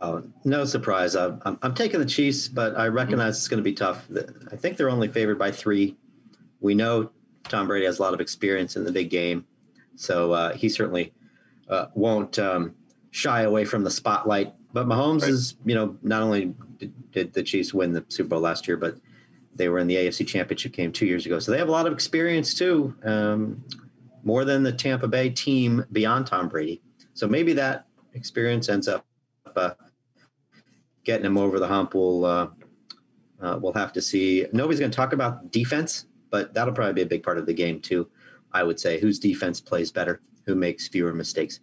Oh, 0.01 0.23
no 0.43 0.65
surprise. 0.65 1.15
I'm, 1.15 1.41
I'm, 1.61 1.73
taking 1.73 1.99
the 1.99 2.05
Chiefs, 2.05 2.47
but 2.47 2.77
I 2.77 2.87
recognize 2.87 3.37
it's 3.37 3.47
going 3.47 3.59
to 3.59 3.63
be 3.63 3.73
tough. 3.73 4.07
I 4.51 4.55
think 4.55 4.77
they're 4.77 4.89
only 4.89 5.07
favored 5.07 5.37
by 5.37 5.51
three. 5.51 5.95
We 6.59 6.73
know 6.73 7.11
Tom 7.45 7.67
Brady 7.67 7.85
has 7.85 7.99
a 7.99 8.01
lot 8.01 8.13
of 8.13 8.21
experience 8.21 8.75
in 8.75 8.83
the 8.83 8.91
big 8.91 9.09
game, 9.09 9.45
so 9.95 10.31
uh, 10.31 10.53
he 10.53 10.69
certainly 10.69 11.13
uh, 11.69 11.87
won't 11.95 12.37
um, 12.39 12.75
shy 13.15 13.43
away 13.43 13.63
from 13.63 13.85
the 13.85 13.89
spotlight. 13.89 14.53
But 14.73 14.87
Mahomes 14.87 15.21
right. 15.21 15.31
is, 15.31 15.55
you 15.63 15.73
know, 15.73 15.97
not 16.03 16.21
only 16.21 16.53
did, 16.77 17.11
did, 17.11 17.33
the 17.33 17.43
Chiefs 17.43 17.73
win 17.73 17.93
the 17.93 18.03
Super 18.09 18.27
Bowl 18.27 18.41
last 18.41 18.67
year, 18.67 18.75
but 18.75 18.97
they 19.55 19.69
were 19.69 19.79
in 19.79 19.87
the 19.87 19.95
AFC 19.95 20.27
Championship 20.27 20.73
game 20.73 20.91
two 20.91 21.05
years 21.05 21.25
ago. 21.25 21.39
So 21.39 21.53
they 21.53 21.57
have 21.57 21.69
a 21.69 21.71
lot 21.71 21.87
of 21.87 21.93
experience 21.93 22.53
too, 22.53 22.93
um, 23.05 23.63
more 24.25 24.43
than 24.43 24.63
the 24.63 24.73
Tampa 24.73 25.07
Bay 25.07 25.29
team 25.29 25.85
beyond 25.93 26.27
Tom 26.27 26.49
Brady. 26.49 26.81
So 27.13 27.25
maybe 27.25 27.53
that 27.53 27.85
experience 28.15 28.67
ends 28.67 28.89
up 28.89 29.05
uh, 29.55 29.71
getting 31.05 31.25
him 31.25 31.37
over 31.37 31.57
the 31.57 31.67
hump. 31.69 31.93
We'll 31.93 32.25
uh, 32.25 32.47
uh, 33.41 33.57
we'll 33.61 33.71
have 33.73 33.93
to 33.93 34.01
see. 34.01 34.45
Nobody's 34.51 34.79
going 34.81 34.91
to 34.91 34.95
talk 34.95 35.13
about 35.13 35.51
defense, 35.51 36.07
but 36.31 36.53
that'll 36.53 36.73
probably 36.73 36.95
be 36.95 37.03
a 37.03 37.05
big 37.05 37.23
part 37.23 37.37
of 37.37 37.45
the 37.45 37.53
game 37.53 37.79
too. 37.79 38.09
I 38.51 38.63
would 38.63 38.79
say 38.79 38.99
whose 38.99 39.19
defense 39.19 39.61
plays 39.61 39.89
better, 39.89 40.19
who 40.45 40.55
makes 40.55 40.89
fewer 40.89 41.13
mistakes. 41.13 41.61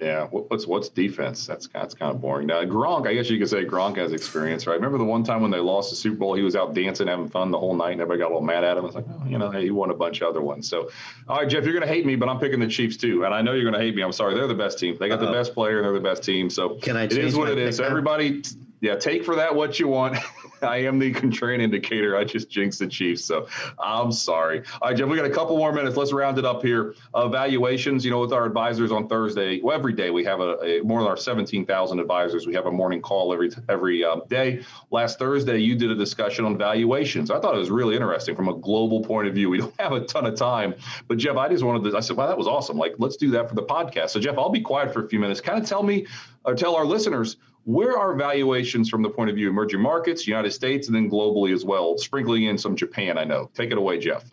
Yeah, 0.00 0.26
what's 0.26 0.66
what's 0.66 0.88
defense? 0.88 1.46
That's 1.46 1.68
that's 1.68 1.94
kind 1.94 2.12
of 2.12 2.20
boring. 2.20 2.48
Now 2.48 2.64
Gronk, 2.64 3.06
I 3.06 3.14
guess 3.14 3.30
you 3.30 3.38
could 3.38 3.48
say 3.48 3.64
Gronk 3.64 3.96
has 3.96 4.12
experience, 4.12 4.66
right? 4.66 4.74
Remember 4.74 4.98
the 4.98 5.04
one 5.04 5.22
time 5.22 5.40
when 5.40 5.52
they 5.52 5.60
lost 5.60 5.90
the 5.90 5.96
Super 5.96 6.16
Bowl, 6.16 6.34
he 6.34 6.42
was 6.42 6.56
out 6.56 6.74
dancing, 6.74 7.06
having 7.06 7.28
fun 7.28 7.52
the 7.52 7.58
whole 7.58 7.76
night, 7.76 7.92
and 7.92 8.00
everybody 8.00 8.18
got 8.18 8.26
a 8.26 8.34
little 8.34 8.42
mad 8.42 8.64
at 8.64 8.76
him. 8.76 8.84
It's 8.86 8.96
like, 8.96 9.04
oh, 9.08 9.22
you 9.26 9.38
know, 9.38 9.52
hey, 9.52 9.62
he 9.62 9.70
won 9.70 9.90
a 9.90 9.94
bunch 9.94 10.20
of 10.20 10.28
other 10.28 10.42
ones. 10.42 10.68
So, 10.68 10.90
all 11.28 11.36
right, 11.36 11.48
Jeff, 11.48 11.62
you're 11.62 11.72
going 11.72 11.86
to 11.86 11.92
hate 11.92 12.04
me, 12.04 12.16
but 12.16 12.28
I'm 12.28 12.40
picking 12.40 12.58
the 12.58 12.66
Chiefs 12.66 12.96
too, 12.96 13.24
and 13.24 13.32
I 13.32 13.40
know 13.40 13.52
you're 13.52 13.70
going 13.70 13.80
to 13.80 13.86
hate 13.86 13.94
me. 13.94 14.02
I'm 14.02 14.10
sorry, 14.10 14.34
they're 14.34 14.48
the 14.48 14.54
best 14.54 14.80
team. 14.80 14.96
They 14.98 15.08
got 15.08 15.20
Uh-oh. 15.20 15.26
the 15.26 15.30
uh-huh. 15.30 15.40
best 15.40 15.54
player, 15.54 15.76
and 15.78 15.84
they're 15.86 15.92
the 15.92 16.00
best 16.00 16.24
team. 16.24 16.50
So, 16.50 16.70
can 16.76 16.96
I? 16.96 17.04
It 17.04 17.12
is 17.12 17.36
what 17.36 17.48
it 17.48 17.58
is. 17.58 17.76
So 17.76 17.84
everybody, 17.84 18.42
yeah, 18.84 18.96
take 18.96 19.24
for 19.24 19.34
that 19.36 19.54
what 19.54 19.80
you 19.80 19.88
want. 19.88 20.18
I 20.62 20.76
am 20.78 20.98
the 20.98 21.12
contrarian 21.12 21.60
indicator. 21.60 22.18
I 22.18 22.24
just 22.24 22.50
jinxed 22.50 22.80
the 22.80 22.86
Chiefs, 22.86 23.24
so 23.24 23.48
I'm 23.82 24.12
sorry. 24.12 24.62
All 24.82 24.90
right, 24.90 24.96
Jeff, 24.96 25.08
we 25.08 25.16
got 25.16 25.24
a 25.24 25.30
couple 25.30 25.56
more 25.56 25.72
minutes. 25.72 25.96
Let's 25.96 26.12
round 26.12 26.38
it 26.38 26.44
up 26.44 26.62
here. 26.62 26.94
Evaluations, 27.14 28.04
you 28.04 28.10
know, 28.10 28.20
with 28.20 28.32
our 28.34 28.44
advisors 28.44 28.92
on 28.92 29.08
Thursday, 29.08 29.60
well, 29.62 29.74
every 29.74 29.94
day 29.94 30.10
we 30.10 30.22
have 30.24 30.40
a, 30.40 30.58
a 30.62 30.82
more 30.82 31.00
than 31.00 31.08
our 31.08 31.16
17,000 31.16 31.98
advisors. 31.98 32.46
We 32.46 32.54
have 32.54 32.66
a 32.66 32.70
morning 32.70 33.00
call 33.00 33.32
every 33.32 33.50
every 33.70 34.04
um, 34.04 34.22
day. 34.28 34.62
Last 34.90 35.18
Thursday, 35.18 35.58
you 35.58 35.76
did 35.76 35.90
a 35.90 35.96
discussion 35.96 36.44
on 36.44 36.58
valuations. 36.58 37.30
I 37.30 37.40
thought 37.40 37.54
it 37.54 37.58
was 37.58 37.70
really 37.70 37.94
interesting 37.94 38.36
from 38.36 38.48
a 38.48 38.54
global 38.54 39.02
point 39.02 39.28
of 39.28 39.34
view. 39.34 39.48
We 39.48 39.58
don't 39.58 39.74
have 39.80 39.92
a 39.92 40.00
ton 40.00 40.26
of 40.26 40.36
time, 40.36 40.74
but 41.08 41.16
Jeff, 41.16 41.36
I 41.36 41.48
just 41.48 41.64
wanted 41.64 41.90
to. 41.90 41.96
I 41.96 42.00
said, 42.00 42.18
wow, 42.18 42.26
that 42.26 42.36
was 42.36 42.46
awesome. 42.46 42.76
Like, 42.76 42.96
let's 42.98 43.16
do 43.16 43.30
that 43.30 43.48
for 43.48 43.54
the 43.54 43.62
podcast. 43.62 44.10
So, 44.10 44.20
Jeff, 44.20 44.36
I'll 44.36 44.50
be 44.50 44.60
quiet 44.60 44.92
for 44.92 45.04
a 45.04 45.08
few 45.08 45.18
minutes. 45.18 45.40
Kind 45.40 45.58
of 45.58 45.66
tell 45.66 45.82
me 45.82 46.06
or 46.44 46.54
tell 46.54 46.76
our 46.76 46.84
listeners 46.84 47.38
where 47.64 47.98
are 47.98 48.14
valuations 48.14 48.88
from 48.90 49.02
the 49.02 49.08
point 49.08 49.30
of 49.30 49.36
view 49.36 49.48
of 49.48 49.52
emerging 49.52 49.80
markets, 49.80 50.26
United 50.26 50.52
States, 50.52 50.86
and 50.86 50.94
then 50.94 51.10
globally 51.10 51.52
as 51.52 51.64
well, 51.64 51.96
sprinkling 51.96 52.44
in 52.44 52.58
some 52.58 52.76
Japan? 52.76 53.16
I 53.18 53.24
know. 53.24 53.50
Take 53.54 53.70
it 53.70 53.78
away, 53.78 53.98
Jeff. 53.98 54.24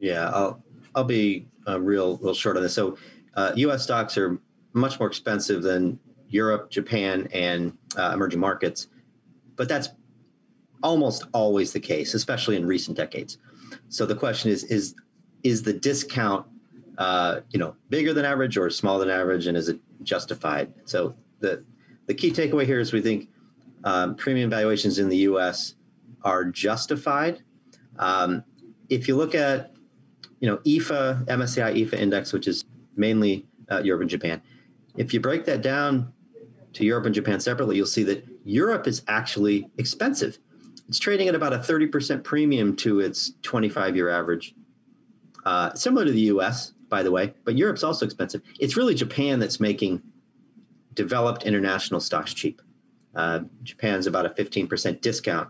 Yeah, 0.00 0.30
I'll 0.30 0.62
I'll 0.94 1.04
be 1.04 1.46
uh, 1.66 1.80
real 1.80 2.18
real 2.18 2.34
short 2.34 2.56
on 2.56 2.62
this. 2.62 2.74
So, 2.74 2.98
uh, 3.34 3.52
U.S. 3.56 3.84
stocks 3.84 4.18
are 4.18 4.38
much 4.72 4.98
more 4.98 5.08
expensive 5.08 5.62
than 5.62 5.98
Europe, 6.28 6.70
Japan, 6.70 7.28
and 7.32 7.76
uh, 7.96 8.10
emerging 8.12 8.40
markets, 8.40 8.88
but 9.54 9.68
that's 9.68 9.88
almost 10.82 11.24
always 11.32 11.72
the 11.72 11.80
case, 11.80 12.14
especially 12.14 12.56
in 12.56 12.66
recent 12.66 12.96
decades. 12.96 13.38
So 13.88 14.06
the 14.06 14.16
question 14.16 14.50
is 14.50 14.64
is 14.64 14.94
is 15.44 15.62
the 15.62 15.72
discount 15.72 16.46
uh, 16.98 17.40
you 17.50 17.58
know 17.60 17.76
bigger 17.90 18.12
than 18.12 18.24
average 18.24 18.56
or 18.56 18.70
smaller 18.70 19.04
than 19.04 19.10
average, 19.10 19.46
and 19.46 19.56
is 19.56 19.68
it 19.68 19.78
justified? 20.02 20.72
So 20.84 21.14
the 21.38 21.64
the 22.06 22.14
key 22.14 22.30
takeaway 22.30 22.64
here 22.66 22.80
is 22.80 22.92
we 22.92 23.00
think 23.00 23.28
um, 23.84 24.14
premium 24.14 24.50
valuations 24.50 24.98
in 24.98 25.08
the 25.08 25.18
U.S. 25.18 25.74
are 26.22 26.44
justified. 26.44 27.42
Um, 27.98 28.44
if 28.88 29.08
you 29.08 29.16
look 29.16 29.34
at, 29.34 29.74
you 30.40 30.48
know, 30.48 30.58
EAFE, 30.64 31.24
MSCI 31.26 31.76
EAFE 31.76 31.94
index, 31.94 32.32
which 32.32 32.46
is 32.46 32.64
mainly 32.96 33.46
uh, 33.70 33.82
Europe 33.82 34.02
and 34.02 34.10
Japan, 34.10 34.42
if 34.96 35.12
you 35.12 35.20
break 35.20 35.44
that 35.44 35.62
down 35.62 36.12
to 36.72 36.84
Europe 36.84 37.06
and 37.06 37.14
Japan 37.14 37.40
separately, 37.40 37.76
you'll 37.76 37.86
see 37.86 38.04
that 38.04 38.26
Europe 38.44 38.86
is 38.86 39.02
actually 39.08 39.68
expensive. 39.78 40.38
It's 40.88 40.98
trading 40.98 41.28
at 41.28 41.34
about 41.34 41.52
a 41.52 41.58
30% 41.58 42.22
premium 42.22 42.76
to 42.76 43.00
its 43.00 43.32
25 43.42 43.96
year 43.96 44.08
average. 44.08 44.54
Uh, 45.44 45.72
similar 45.74 46.04
to 46.04 46.12
the 46.12 46.22
US, 46.22 46.72
by 46.88 47.02
the 47.02 47.10
way, 47.10 47.34
but 47.44 47.56
Europe's 47.56 47.82
also 47.82 48.04
expensive. 48.04 48.42
It's 48.60 48.76
really 48.76 48.94
Japan 48.94 49.38
that's 49.38 49.58
making 49.58 50.02
developed 50.96 51.44
international 51.44 52.00
stocks 52.00 52.34
cheap. 52.34 52.60
Uh, 53.14 53.40
Japan's 53.62 54.08
about 54.08 54.26
a 54.26 54.30
15% 54.30 55.00
discount 55.00 55.48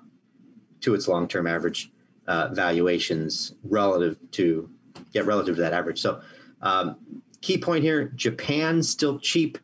to 0.81 0.95
its 0.95 1.09
long-term 1.09 1.47
average 1.47 1.91
uh, 2.27 2.49
valuations 2.53 3.55
relative 3.65 4.19
to 4.33 4.69
yeah, 5.13 5.23
relative 5.25 5.57
to 5.57 5.63
that 5.63 5.73
average. 5.73 6.01
So, 6.01 6.21
um, 6.63 6.97
key 7.41 7.59
point 7.59 7.83
here: 7.83 8.13
Japan's 8.17 8.89
still 8.89 9.19
cheap. 9.19 9.59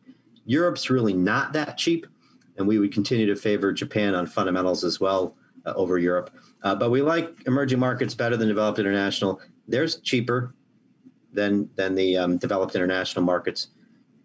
Europe's 0.45 0.89
really 0.89 1.13
not 1.13 1.53
that 1.53 1.77
cheap, 1.77 2.07
and 2.57 2.67
we 2.67 2.79
would 2.79 2.93
continue 2.93 3.25
to 3.25 3.35
favor 3.35 3.71
Japan 3.71 4.15
on 4.15 4.25
fundamentals 4.25 4.83
as 4.83 4.99
well 4.99 5.35
uh, 5.65 5.73
over 5.75 5.97
Europe. 5.97 6.29
Uh, 6.61 6.75
but 6.75 6.91
we 6.91 7.01
like 7.01 7.35
emerging 7.45 7.79
markets 7.79 8.13
better 8.13 8.37
than 8.37 8.47
developed 8.47 8.79
international. 8.79 9.41
There's 9.67 9.99
cheaper 10.01 10.53
than 11.33 11.69
than 11.75 11.95
the 11.95 12.17
um, 12.17 12.37
developed 12.37 12.75
international 12.75 13.25
markets 13.25 13.69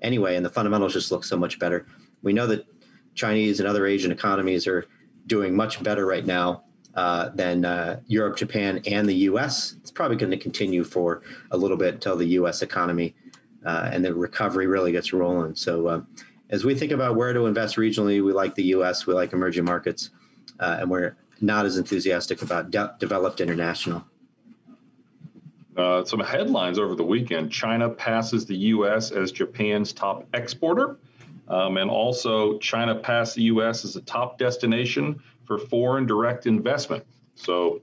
anyway, 0.02 0.36
and 0.36 0.44
the 0.44 0.50
fundamentals 0.50 0.92
just 0.92 1.10
look 1.10 1.24
so 1.24 1.36
much 1.36 1.58
better. 1.58 1.86
We 2.22 2.32
know 2.32 2.46
that 2.46 2.66
Chinese 3.14 3.60
and 3.60 3.68
other 3.68 3.86
Asian 3.86 4.12
economies 4.12 4.66
are 4.66 4.86
doing 5.26 5.54
much 5.54 5.82
better 5.82 6.06
right 6.06 6.24
now 6.24 6.64
uh, 6.94 7.30
than 7.34 7.64
uh, 7.64 8.00
Europe, 8.06 8.36
Japan, 8.36 8.80
and 8.86 9.08
the 9.08 9.14
U.S. 9.14 9.76
It's 9.80 9.90
probably 9.90 10.16
going 10.16 10.30
to 10.30 10.38
continue 10.38 10.84
for 10.84 11.22
a 11.50 11.56
little 11.56 11.76
bit 11.76 11.94
until 11.94 12.16
the 12.16 12.26
U.S. 12.26 12.62
economy 12.62 13.14
uh, 13.64 13.90
and 13.92 14.04
the 14.04 14.14
recovery 14.14 14.66
really 14.66 14.92
gets 14.92 15.12
rolling. 15.12 15.54
So, 15.54 15.86
uh, 15.86 16.00
as 16.50 16.64
we 16.64 16.74
think 16.74 16.92
about 16.92 17.14
where 17.16 17.32
to 17.32 17.46
invest 17.46 17.76
regionally, 17.76 18.24
we 18.24 18.32
like 18.32 18.54
the 18.54 18.64
U.S., 18.64 19.06
we 19.06 19.12
like 19.12 19.32
emerging 19.32 19.64
markets, 19.64 20.10
uh, 20.60 20.78
and 20.80 20.90
we're 20.90 21.16
not 21.40 21.66
as 21.66 21.76
enthusiastic 21.76 22.40
about 22.42 22.70
de- 22.70 22.94
developed 22.98 23.40
international. 23.40 24.04
Uh, 25.78 26.04
some 26.04 26.18
headlines 26.18 26.78
over 26.78 26.96
the 26.96 27.04
weekend 27.04 27.52
China 27.52 27.88
passes 27.88 28.44
the 28.44 28.56
U.S. 28.56 29.12
as 29.12 29.30
Japan's 29.30 29.92
top 29.92 30.26
exporter. 30.34 30.98
Um, 31.46 31.76
and 31.76 31.88
also, 31.88 32.58
China 32.58 32.96
passed 32.96 33.36
the 33.36 33.42
U.S. 33.42 33.84
as 33.84 33.94
a 33.94 34.02
top 34.02 34.38
destination 34.38 35.22
for 35.44 35.56
foreign 35.56 36.04
direct 36.04 36.46
investment. 36.46 37.04
So 37.36 37.80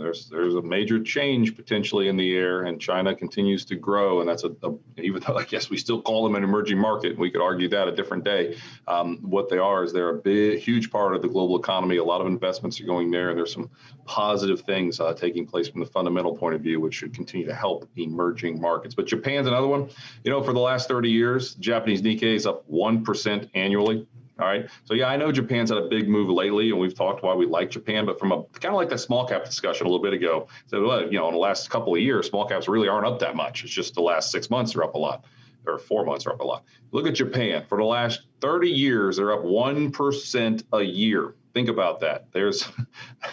there's 0.00 0.28
there's 0.28 0.54
a 0.54 0.62
major 0.62 1.02
change 1.02 1.56
potentially 1.56 2.08
in 2.08 2.16
the 2.16 2.34
air, 2.36 2.62
and 2.62 2.80
China 2.80 3.14
continues 3.14 3.64
to 3.66 3.76
grow, 3.76 4.20
and 4.20 4.28
that's 4.28 4.44
a, 4.44 4.50
a 4.62 4.74
even 4.98 5.22
though 5.26 5.36
I 5.38 5.44
guess 5.44 5.70
we 5.70 5.76
still 5.76 6.00
call 6.00 6.24
them 6.24 6.34
an 6.34 6.44
emerging 6.44 6.78
market, 6.78 7.18
we 7.18 7.30
could 7.30 7.40
argue 7.40 7.68
that 7.68 7.88
a 7.88 7.92
different 7.92 8.24
day. 8.24 8.56
Um, 8.86 9.18
what 9.18 9.48
they 9.48 9.58
are 9.58 9.84
is 9.84 9.92
they're 9.92 10.10
a 10.10 10.18
big, 10.18 10.58
huge 10.60 10.90
part 10.90 11.14
of 11.14 11.22
the 11.22 11.28
global 11.28 11.58
economy. 11.58 11.96
A 11.96 12.04
lot 12.04 12.20
of 12.20 12.26
investments 12.26 12.80
are 12.80 12.84
going 12.84 13.10
there, 13.10 13.30
and 13.30 13.38
there's 13.38 13.52
some 13.52 13.70
positive 14.04 14.62
things 14.62 15.00
uh, 15.00 15.12
taking 15.14 15.46
place 15.46 15.68
from 15.68 15.80
the 15.80 15.86
fundamental 15.86 16.36
point 16.36 16.54
of 16.54 16.60
view, 16.60 16.80
which 16.80 16.94
should 16.94 17.14
continue 17.14 17.46
to 17.46 17.54
help 17.54 17.88
emerging 17.96 18.60
markets. 18.60 18.94
But 18.94 19.06
Japan's 19.06 19.46
another 19.46 19.68
one. 19.68 19.90
You 20.24 20.30
know, 20.30 20.42
for 20.42 20.52
the 20.52 20.60
last 20.60 20.88
30 20.88 21.10
years, 21.10 21.54
Japanese 21.54 22.02
Nikkei 22.02 22.34
is 22.34 22.46
up 22.46 22.64
one 22.66 23.04
percent 23.04 23.50
annually. 23.54 24.06
All 24.38 24.46
right. 24.46 24.68
So 24.84 24.94
yeah, 24.94 25.08
I 25.08 25.16
know 25.16 25.32
Japan's 25.32 25.70
had 25.70 25.78
a 25.78 25.88
big 25.88 26.08
move 26.08 26.30
lately, 26.30 26.70
and 26.70 26.78
we've 26.78 26.94
talked 26.94 27.24
why 27.24 27.34
we 27.34 27.44
like 27.44 27.70
Japan, 27.70 28.06
but 28.06 28.20
from 28.20 28.30
a 28.30 28.44
kind 28.60 28.72
of 28.72 28.74
like 28.74 28.88
that 28.90 28.98
small 28.98 29.26
cap 29.26 29.44
discussion 29.44 29.86
a 29.86 29.90
little 29.90 30.02
bit 30.02 30.12
ago. 30.12 30.46
So 30.66 30.86
well, 30.86 31.02
you 31.02 31.18
know, 31.18 31.26
in 31.26 31.34
the 31.34 31.40
last 31.40 31.68
couple 31.70 31.94
of 31.94 32.00
years, 32.00 32.28
small 32.28 32.46
caps 32.46 32.68
really 32.68 32.88
aren't 32.88 33.06
up 33.06 33.18
that 33.18 33.34
much. 33.34 33.64
It's 33.64 33.72
just 33.72 33.94
the 33.94 34.00
last 34.00 34.30
six 34.30 34.48
months 34.48 34.76
are 34.76 34.84
up 34.84 34.94
a 34.94 34.98
lot, 34.98 35.24
or 35.66 35.78
four 35.78 36.04
months 36.04 36.24
are 36.26 36.30
up 36.30 36.40
a 36.40 36.44
lot. 36.44 36.64
Look 36.92 37.08
at 37.08 37.14
Japan. 37.14 37.64
For 37.68 37.78
the 37.78 37.84
last 37.84 38.22
30 38.40 38.70
years, 38.70 39.16
they're 39.16 39.32
up 39.32 39.42
one 39.42 39.90
percent 39.90 40.62
a 40.72 40.82
year. 40.82 41.34
Think 41.52 41.68
about 41.68 41.98
that. 42.00 42.26
There's 42.30 42.68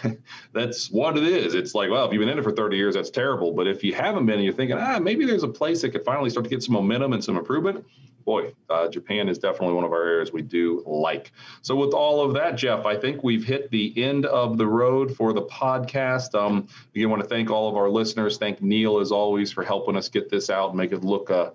that's 0.52 0.90
what 0.90 1.16
it 1.16 1.22
is. 1.22 1.54
It's 1.54 1.72
like, 1.72 1.88
well, 1.88 2.06
if 2.06 2.12
you've 2.12 2.20
been 2.20 2.30
in 2.30 2.38
it 2.38 2.42
for 2.42 2.50
30 2.50 2.76
years, 2.76 2.96
that's 2.96 3.10
terrible. 3.10 3.52
But 3.52 3.68
if 3.68 3.84
you 3.84 3.94
haven't 3.94 4.26
been, 4.26 4.36
and 4.36 4.44
you're 4.44 4.52
thinking, 4.52 4.76
ah, 4.76 4.98
maybe 4.98 5.24
there's 5.24 5.44
a 5.44 5.48
place 5.48 5.82
that 5.82 5.90
could 5.90 6.04
finally 6.04 6.30
start 6.30 6.42
to 6.42 6.50
get 6.50 6.64
some 6.64 6.72
momentum 6.72 7.12
and 7.12 7.22
some 7.22 7.36
improvement 7.36 7.84
boy, 8.26 8.52
uh, 8.68 8.88
Japan 8.88 9.28
is 9.30 9.38
definitely 9.38 9.74
one 9.74 9.84
of 9.84 9.92
our 9.92 10.02
areas 10.02 10.32
we 10.32 10.42
do 10.42 10.82
like. 10.84 11.32
So, 11.62 11.74
with 11.76 11.94
all 11.94 12.22
of 12.22 12.34
that, 12.34 12.56
Jeff, 12.56 12.84
I 12.84 12.96
think 12.96 13.22
we've 13.22 13.44
hit 13.44 13.70
the 13.70 13.94
end 13.96 14.26
of 14.26 14.58
the 14.58 14.66
road 14.66 15.16
for 15.16 15.32
the 15.32 15.42
podcast. 15.42 16.34
Um, 16.34 16.68
again, 16.94 17.08
want 17.08 17.22
to 17.22 17.28
thank 17.28 17.48
all 17.48 17.70
of 17.70 17.76
our 17.76 17.88
listeners. 17.88 18.36
Thank 18.36 18.60
Neil, 18.60 18.98
as 18.98 19.12
always, 19.12 19.50
for 19.50 19.64
helping 19.64 19.96
us 19.96 20.10
get 20.10 20.28
this 20.28 20.50
out 20.50 20.70
and 20.70 20.76
make 20.76 20.92
it 20.92 21.02
look. 21.02 21.30
Uh, 21.30 21.50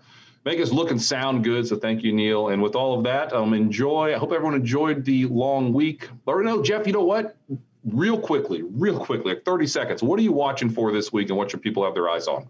make 0.46 0.60
us 0.60 0.72
look 0.72 0.90
and 0.90 1.00
sound 1.00 1.44
good. 1.44 1.68
So 1.68 1.76
thank 1.76 2.02
you, 2.02 2.14
Neil. 2.14 2.50
And 2.50 2.64
with 2.64 2.76
all 2.76 2.98
of 2.98 3.04
that, 3.04 3.32
um, 3.34 3.54
enjoy. 3.54 4.16
I 4.16 4.18
hope 4.18 4.32
everyone 4.32 4.56
enjoyed 4.56 5.06
the 5.06 5.26
long 5.26 5.74
week. 5.74 6.10
Or 6.26 6.42
no, 6.42 6.64
Jeff, 6.64 6.88
you 6.88 6.94
know 6.94 7.04
what? 7.04 7.36
Real 7.84 8.18
quickly, 8.18 8.64
real 8.64 8.98
quickly, 8.98 9.34
like 9.34 9.44
30 9.44 9.68
seconds. 9.68 10.04
What 10.04 10.18
are 10.20 10.24
you 10.24 10.32
watching 10.32 10.70
for 10.70 10.92
this 10.92 11.12
week 11.12 11.30
and 11.30 11.38
what 11.38 11.52
should 11.52 11.62
people 11.62 11.84
have 11.84 11.94
their 11.94 12.10
eyes 12.10 12.28
on? 12.28 12.48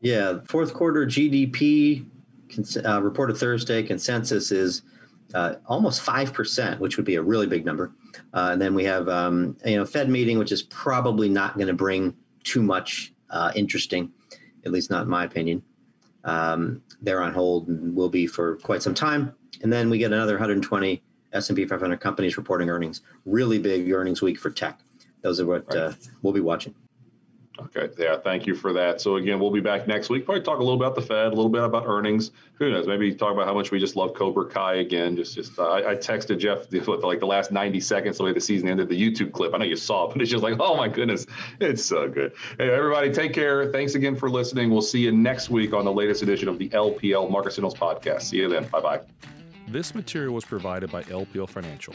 Yeah, 0.00 0.38
fourth 0.48 0.74
quarter 0.74 1.06
GDP 1.06 2.06
uh, 2.84 3.02
reported 3.02 3.36
Thursday 3.36 3.82
consensus 3.82 4.50
is 4.50 4.82
uh, 5.34 5.54
almost 5.66 6.00
five 6.00 6.32
percent, 6.32 6.80
which 6.80 6.96
would 6.96 7.06
be 7.06 7.16
a 7.16 7.22
really 7.22 7.46
big 7.46 7.64
number. 7.64 7.92
Uh, 8.32 8.50
and 8.52 8.62
then 8.62 8.74
we 8.74 8.84
have 8.84 9.08
um, 9.08 9.56
you 9.64 9.76
know 9.76 9.84
Fed 9.84 10.08
meeting, 10.08 10.38
which 10.38 10.52
is 10.52 10.62
probably 10.62 11.28
not 11.28 11.56
going 11.56 11.68
to 11.68 11.74
bring 11.74 12.16
too 12.44 12.62
much 12.62 13.12
uh, 13.30 13.52
interesting, 13.54 14.10
at 14.64 14.72
least 14.72 14.90
not 14.90 15.02
in 15.02 15.08
my 15.08 15.24
opinion. 15.24 15.62
Um, 16.24 16.82
they're 17.00 17.22
on 17.22 17.32
hold 17.32 17.68
and 17.68 17.94
will 17.94 18.08
be 18.08 18.26
for 18.26 18.56
quite 18.56 18.82
some 18.82 18.94
time. 18.94 19.34
And 19.62 19.72
then 19.72 19.90
we 19.90 19.98
get 19.98 20.12
another 20.12 20.34
120 20.34 21.02
S&P 21.32 21.64
500 21.64 22.00
companies 22.00 22.36
reporting 22.36 22.70
earnings. 22.70 23.02
Really 23.24 23.58
big 23.58 23.90
earnings 23.92 24.22
week 24.22 24.38
for 24.38 24.50
tech. 24.50 24.80
Those 25.22 25.40
are 25.40 25.46
what 25.46 25.66
right. 25.68 25.76
Uh, 25.76 25.92
we'll 26.22 26.32
be 26.32 26.40
watching. 26.40 26.74
Okay. 27.60 27.88
Yeah. 27.98 28.16
Thank 28.18 28.46
you 28.46 28.54
for 28.54 28.72
that. 28.72 29.00
So 29.00 29.16
again, 29.16 29.40
we'll 29.40 29.50
be 29.50 29.60
back 29.60 29.88
next 29.88 30.10
week. 30.10 30.24
Probably 30.24 30.42
talk 30.42 30.58
a 30.58 30.62
little 30.62 30.80
about 30.80 30.94
the 30.94 31.02
Fed, 31.02 31.26
a 31.26 31.30
little 31.30 31.48
bit 31.48 31.62
about 31.62 31.84
earnings. 31.86 32.30
Who 32.54 32.70
knows? 32.70 32.86
Maybe 32.86 33.14
talk 33.14 33.32
about 33.32 33.46
how 33.46 33.54
much 33.54 33.70
we 33.70 33.78
just 33.78 33.96
love 33.96 34.14
Cobra 34.14 34.46
Kai 34.46 34.76
again. 34.76 35.16
Just, 35.16 35.34
just. 35.34 35.58
Uh, 35.58 35.68
I, 35.68 35.92
I, 35.92 35.94
texted 35.96 36.38
Jeff 36.38 36.70
with 36.70 37.02
like 37.02 37.20
the 37.20 37.26
last 37.26 37.50
90 37.50 37.80
seconds 37.80 38.18
the 38.18 38.24
way 38.24 38.32
the 38.32 38.40
season 38.40 38.68
ended. 38.68 38.88
The 38.88 39.00
YouTube 39.00 39.32
clip. 39.32 39.54
I 39.54 39.58
know 39.58 39.64
you 39.64 39.76
saw 39.76 40.06
it, 40.08 40.12
but 40.12 40.22
it's 40.22 40.30
just 40.30 40.42
like, 40.42 40.54
oh 40.60 40.76
my 40.76 40.88
goodness, 40.88 41.26
it's 41.60 41.84
so 41.84 42.08
good. 42.08 42.32
Hey, 42.58 42.70
everybody, 42.70 43.12
take 43.12 43.32
care. 43.32 43.70
Thanks 43.72 43.94
again 43.94 44.14
for 44.14 44.30
listening. 44.30 44.70
We'll 44.70 44.82
see 44.82 45.00
you 45.00 45.12
next 45.12 45.50
week 45.50 45.72
on 45.72 45.84
the 45.84 45.92
latest 45.92 46.22
edition 46.22 46.48
of 46.48 46.58
the 46.58 46.68
LPL 46.70 47.30
Market 47.30 47.52
Signals 47.52 47.74
podcast. 47.74 48.22
See 48.22 48.38
you 48.38 48.48
then. 48.48 48.66
Bye 48.68 48.80
bye. 48.80 49.00
This 49.66 49.94
material 49.94 50.34
was 50.34 50.44
provided 50.44 50.90
by 50.90 51.02
LPL 51.04 51.48
Financial 51.48 51.94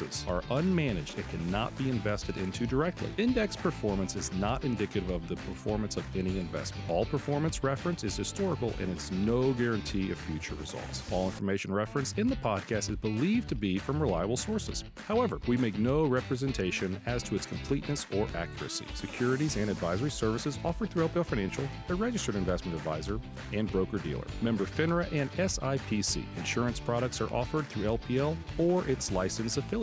indexes 0.00 0.26
are 0.28 0.42
unmanaged 0.42 1.16
and 1.16 1.28
cannot 1.30 1.76
be 1.76 1.90
invested 1.90 2.36
into 2.36 2.66
directly. 2.66 3.08
Index 3.18 3.56
performance 3.56 4.16
is 4.16 4.32
not 4.34 4.64
indicative 4.64 5.10
of 5.10 5.28
the 5.28 5.36
performance 5.36 5.96
of 5.96 6.04
any 6.16 6.38
investment. 6.38 6.88
All 6.88 7.04
performance 7.04 7.62
reference 7.62 8.04
is 8.04 8.16
historical 8.16 8.72
and 8.80 8.90
it's 8.90 9.10
no 9.10 9.52
guarantee 9.52 10.10
of 10.10 10.18
future 10.18 10.54
results. 10.56 11.02
All 11.12 11.26
information 11.26 11.72
referenced 11.72 12.18
in 12.18 12.26
the 12.26 12.36
podcast 12.36 12.90
is 12.90 12.96
believed 12.96 13.48
to 13.48 13.54
be 13.54 13.78
from 13.78 14.00
reliable 14.00 14.36
sources. 14.36 14.84
However, 15.06 15.40
we 15.46 15.56
make 15.56 15.78
no 15.78 16.04
representation 16.06 17.00
as 17.06 17.22
to 17.24 17.34
its 17.34 17.46
completeness 17.46 18.06
or 18.14 18.26
accuracy. 18.34 18.86
Securities 18.94 19.56
and 19.56 19.70
advisory 19.70 20.10
services 20.10 20.58
offered 20.64 20.90
through 20.90 21.08
LPL 21.08 21.26
Financial, 21.26 21.64
a 21.88 21.94
registered 21.94 22.34
investment 22.34 22.76
advisor 22.76 23.20
and 23.52 23.70
broker 23.70 23.98
dealer. 23.98 24.24
Member 24.42 24.64
FINRA 24.64 25.10
and 25.12 25.30
SIPC. 25.32 26.24
Insurance 26.36 26.80
products 26.80 27.20
are 27.20 27.32
offered 27.32 27.66
through 27.68 27.84
LPL 27.84 28.36
or 28.58 28.86
its 28.88 29.12
licensed 29.12 29.58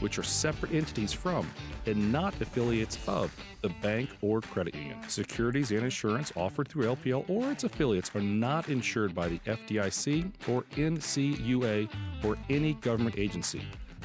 which 0.00 0.18
are 0.18 0.22
separate 0.22 0.72
entities 0.72 1.12
from 1.12 1.48
and 1.86 2.12
not 2.12 2.40
affiliates 2.40 2.98
of 3.06 3.34
the 3.62 3.68
bank 3.82 4.10
or 4.22 4.40
credit 4.40 4.74
union. 4.74 4.98
Securities 5.08 5.70
and 5.70 5.82
insurance 5.82 6.32
offered 6.36 6.68
through 6.68 6.86
LPL 6.86 7.28
or 7.28 7.50
its 7.50 7.64
affiliates 7.64 8.10
are 8.14 8.20
not 8.20 8.68
insured 8.68 9.14
by 9.14 9.28
the 9.28 9.38
FDIC 9.40 10.32
or 10.48 10.62
NCUA 10.76 11.88
or 12.24 12.36
any 12.48 12.74
government 12.74 13.18
agency. 13.18 13.62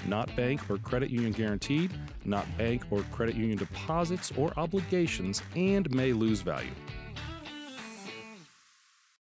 Not 0.07 0.35
bank 0.35 0.69
or 0.69 0.77
credit 0.77 1.09
union 1.09 1.31
guaranteed, 1.31 1.93
not 2.25 2.45
bank 2.57 2.83
or 2.91 3.03
credit 3.03 3.35
union 3.35 3.57
deposits 3.57 4.31
or 4.37 4.51
obligations, 4.57 5.41
and 5.55 5.89
may 5.93 6.13
lose 6.13 6.41
value. 6.41 6.71